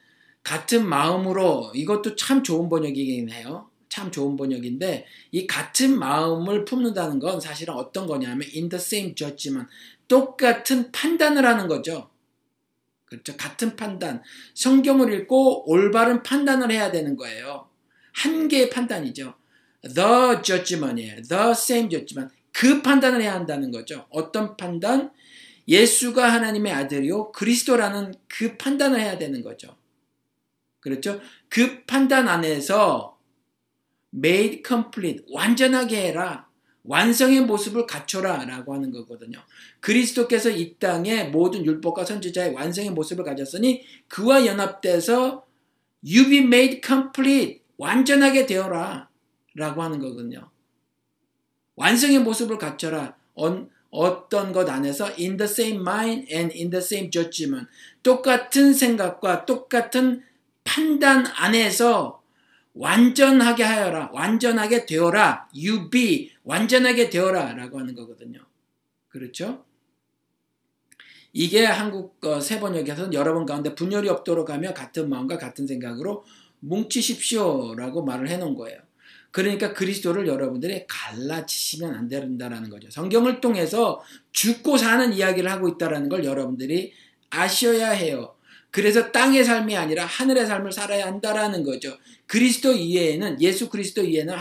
[0.44, 3.70] 같은 마음으로 이것도 참 좋은 번역이긴 해요.
[3.90, 9.68] 참 좋은 번역인데 이 같은 마음을 품는다는 건 사실은 어떤 거냐면 in the same judgment
[10.08, 12.10] 똑같은 판단을 하는 거죠.
[13.06, 13.36] 그렇죠.
[13.38, 14.22] 같은 판단.
[14.54, 17.70] 성경을 읽고 올바른 판단을 해야 되는 거예요.
[18.14, 19.34] 한 개의 판단이죠.
[19.82, 21.22] The judgment이에요.
[21.24, 22.34] the same judgment.
[22.52, 24.06] 그 판단을 해야 한다는 거죠.
[24.10, 25.12] 어떤 판단?
[25.68, 27.32] 예수가 하나님의 아들이요.
[27.34, 29.76] 그리스도라는 그 판단을 해야 되는 거죠.
[30.80, 31.20] 그렇죠?
[31.50, 33.18] 그 판단 안에서
[34.14, 36.48] made complete, 완전하게 해라.
[36.84, 39.40] 완성의 모습을 갖춰라 라고 하는 거거든요.
[39.82, 45.46] 그리스도께서 이 땅에 모든 율법과 선지자의 완성의 모습을 가졌으니 그와 연합돼서
[46.06, 49.07] you be made complete, 완전하게 되어라.
[49.58, 50.50] 라고 하는 거거든요.
[51.76, 53.18] 완성의 모습을 갖춰라.
[53.36, 57.68] 어, 어떤 것 안에서 in the same mind and in the same judgment.
[58.04, 60.24] 똑같은 생각과 똑같은
[60.64, 62.22] 판단 안에서
[62.74, 64.12] 완전하게 하여라.
[64.14, 65.50] 완전하게 되어라.
[65.56, 66.32] you be.
[66.44, 67.54] 완전하게 되어라.
[67.54, 68.40] 라고 하는 거거든요.
[69.10, 69.66] 그렇죠?
[71.34, 76.24] 이게 한국 어, 세번역에서는 여러분 가운데 분열이 없도록 하며 같은 마음과 같은 생각으로
[76.60, 77.74] 뭉치십시오.
[77.76, 78.87] 라고 말을 해놓은 거예요.
[79.38, 82.90] 그러니까 그리스도를 여러분들이 갈라치시면 안 된다라는 거죠.
[82.90, 86.92] 성경을 통해서 죽고 사는 이야기를 하고 있다라는 걸 여러분들이
[87.30, 88.34] 아셔야 해요.
[88.72, 91.96] 그래서 땅의 삶이 아니라 하늘의 삶을 살아야 한다라는 거죠.
[92.26, 94.34] 그리스도 이외에는 예수 그리스도 이외에는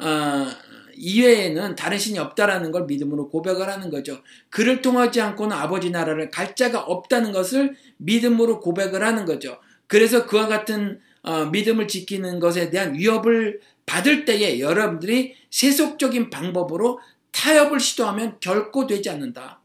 [0.00, 0.46] 어,
[0.94, 4.20] 이외에는 다른 신이 없다라는 걸 믿음으로 고백을 하는 거죠.
[4.50, 9.56] 그를 통하지 않고는 아버지 나라를 갈 자가 없다는 것을 믿음으로 고백을 하는 거죠.
[9.86, 17.80] 그래서 그와 같은 어, 믿음을 지키는 것에 대한 위협을 받을 때에 여러분들이 세속적인 방법으로 타협을
[17.80, 19.60] 시도하면 결코 되지 않는다.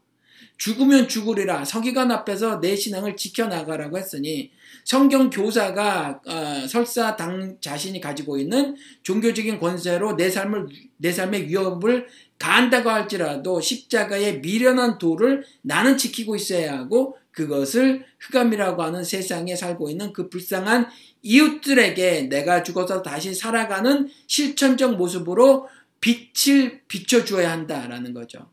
[0.62, 4.52] 죽으면 죽으리라 서기관 앞에서 내 신앙을 지켜나가라고 했으니
[4.84, 10.68] 성경 교사가 어, 설사 당 자신이 가지고 있는 종교적인 권세로 내 삶을
[10.98, 12.06] 내 삶의 위협을
[12.38, 20.12] 가한다고 할지라도 십자가의 미련한 도를 나는 지키고 있어야 하고 그것을 흑암이라고 하는 세상에 살고 있는
[20.12, 20.86] 그 불쌍한
[21.22, 25.68] 이웃들에게 내가 죽어서 다시 살아가는 실천적 모습으로
[26.00, 28.50] 빛을 비춰주어야 한다라는 거죠.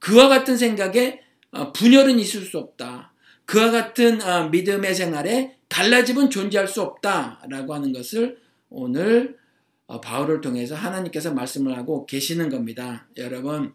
[0.00, 1.22] 그와 같은 생각에
[1.52, 3.12] 어, 분열은 있을 수 없다.
[3.46, 8.38] 그와 같은 어, 믿음의 생활에 갈라짐은 존재할 수 없다라고 하는 것을
[8.70, 9.38] 오늘
[9.86, 13.06] 어, 바울을 통해서 하나님께서 말씀을 하고 계시는 겁니다.
[13.16, 13.72] 여러분,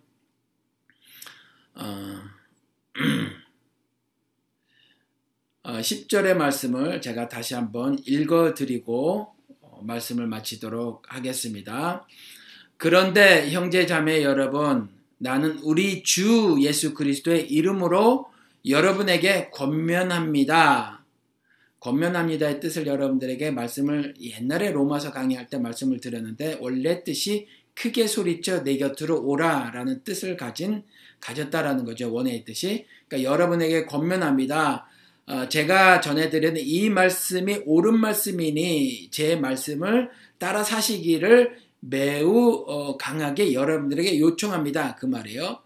[1.76, 1.84] 어,
[5.78, 9.34] 10절의 말씀을 제가 다시 한번 읽어드리고
[9.82, 12.06] 말씀을 마치도록 하겠습니다.
[12.78, 18.30] 그런데 형제 자매 여러분, 나는 우리 주 예수 그리스도의 이름으로
[18.66, 21.04] 여러분에게 권면합니다.
[21.80, 28.78] 권면합니다의 뜻을 여러분들에게 말씀을 옛날에 로마서 강의할 때 말씀을 드렸는데 원래 뜻이 크게 소리쳐 내
[28.78, 30.84] 곁으로 오라라는 뜻을 가진
[31.22, 34.88] 가졌다라는 거죠 원의 뜻이 그러니까 여러분에게 권면합니다.
[35.30, 40.10] 어, 제가 전해드리는 이 말씀이 옳은 말씀이니 제 말씀을
[40.40, 44.96] 따라 사시기를 매우 어, 강하게 여러분들에게 요청합니다.
[44.96, 45.60] 그 말이에요.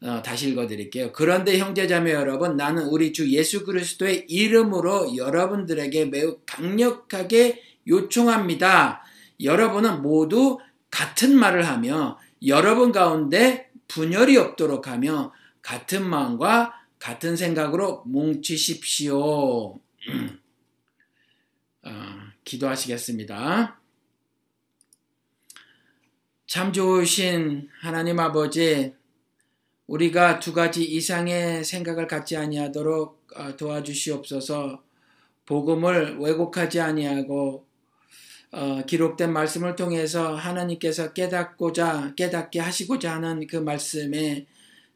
[0.00, 1.10] 어, 다시 읽어드릴게요.
[1.12, 9.02] 그런데 형제자매 여러분, 나는 우리 주 예수 그리스도의 이름으로 여러분들에게 매우 강력하게 요청합니다.
[9.42, 12.16] 여러분은 모두 같은 말을 하며
[12.46, 19.18] 여러분 가운데 분열이 없도록 하며 같은 마음과 같은 생각으로 뭉치십시오.
[19.74, 19.80] 어,
[22.44, 23.80] 기도하시겠습니다.
[26.46, 28.94] 참 좋으신 하나님 아버지,
[29.86, 34.82] 우리가 두 가지 이상의 생각을 갖지 아니하도록 어, 도와주시옵소서.
[35.46, 37.66] 복음을 왜곡하지 아니하고
[38.50, 44.46] 어, 기록된 말씀을 통해서 하나님께서 깨닫고자 깨닫게 하시고자 하는 그 말씀에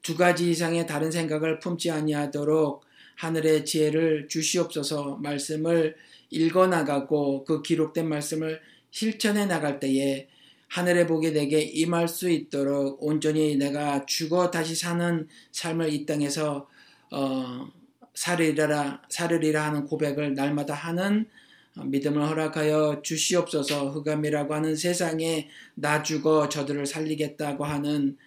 [0.03, 2.83] 두 가지 이상의 다른 생각을 품지 아니하도록
[3.15, 5.95] 하늘의 지혜를 주시옵소서 말씀을
[6.29, 10.27] 읽어 나가고 그 기록된 말씀을 실천해 나갈 때에
[10.67, 16.67] 하늘의 복이 내게 임할 수 있도록 온전히 내가 죽어 다시 사는 삶을 이 땅에서
[17.11, 17.67] 어,
[18.13, 21.27] 살으리라 살으리라 하는 고백을 날마다 하는
[21.75, 23.91] 믿음을 허락하여 주시옵소서.
[23.91, 28.17] 흑암이라고 하는 세상에 나 죽어 저들을 살리겠다고 하는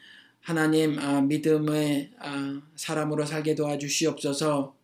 [0.47, 4.77] 하나님 아, 믿음의 아, 사람으로 살게 도와주시옵소서.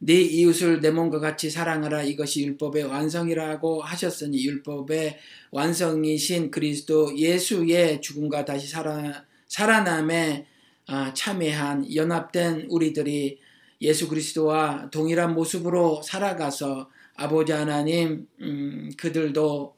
[0.00, 5.18] 네 이웃을 내 몸과 같이 사랑하라 이것이 율법의 완성이라고 하셨으니 율법의
[5.52, 10.44] 완성이신 그리스도 예수의 죽음과 다시 살아, 살아남에
[10.86, 13.38] 아, 참여한 연합된 우리들이
[13.80, 19.74] 예수 그리스도와 동일한 모습으로 살아가서 아버지 하나님 음, 그들도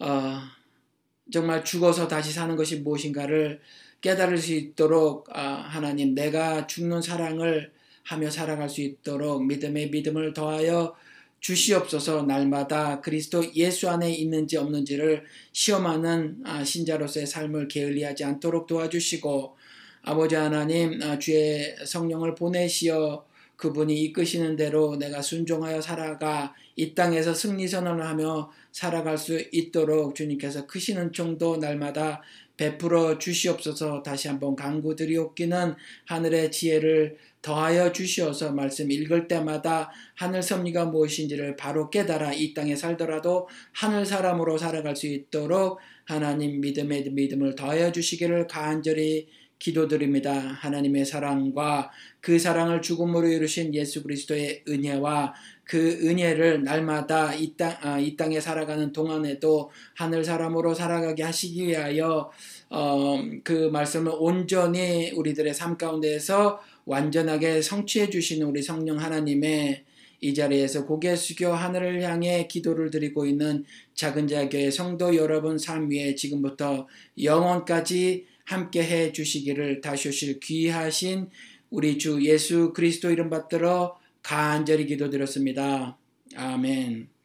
[0.00, 0.40] 어,
[1.32, 3.60] 정말 죽어서 다시 사는 것이 무엇인가를
[4.00, 7.72] 깨달을 수 있도록 아, 하나님 내가 죽는 사랑을
[8.04, 10.94] 하며 살아갈 수 있도록 믿음의 믿음을 더하여
[11.40, 12.22] 주시옵소서.
[12.22, 19.56] 날마다 그리스도 예수 안에 있는지 없는지를 시험하는 아, 신자로서의 삶을 게을리하지 않도록 도와주시고
[20.02, 23.24] 아버지 하나님 아, 주의 성령을 보내시어
[23.56, 30.66] 그분이 이끄시는 대로 내가 순종하여 살아가 이 땅에서 승리 선언을 하며 살아갈 수 있도록 주님께서
[30.66, 32.20] 크시는 총도 날마다
[32.58, 35.74] 베풀어 주시옵소서 다시 한번 강구드리옵기는
[36.04, 43.48] 하늘의 지혜를 더하여 주시어서 말씀 읽을 때마다 하늘 섭리가 무엇인지를 바로 깨달아 이 땅에 살더라도
[43.72, 49.26] 하늘 사람으로 살아갈 수 있도록 하나님 믿음의 믿음을 더하여 주시기를 간절히
[49.58, 50.32] 기도드립니다.
[50.38, 55.34] 하나님의 사랑과 그 사랑을 죽음으로 이루신 예수 그리스도의 은혜와
[55.66, 62.30] 그 은혜를 날마다 이, 땅, 아, 이 땅에 살아가는 동안에도 하늘 사람으로 살아가게 하시기 위하여
[62.70, 69.84] 어, 그 말씀을 온전히 우리들의 삶 가운데에서 완전하게 성취해 주시는 우리 성령 하나님의
[70.20, 73.64] 이 자리에서 고개 숙여 하늘을 향해 기도를 드리고 있는
[73.94, 76.86] 작은 자교의 성도 여러분 삶 위에 지금부터
[77.20, 81.28] 영원까지 함께 해 주시기를 다시 오실 귀하신
[81.70, 83.96] 우리 주 예수 그리스도 이름 받들어
[84.26, 85.96] 간절히 기도드렸습니다.
[86.34, 87.15] 아멘.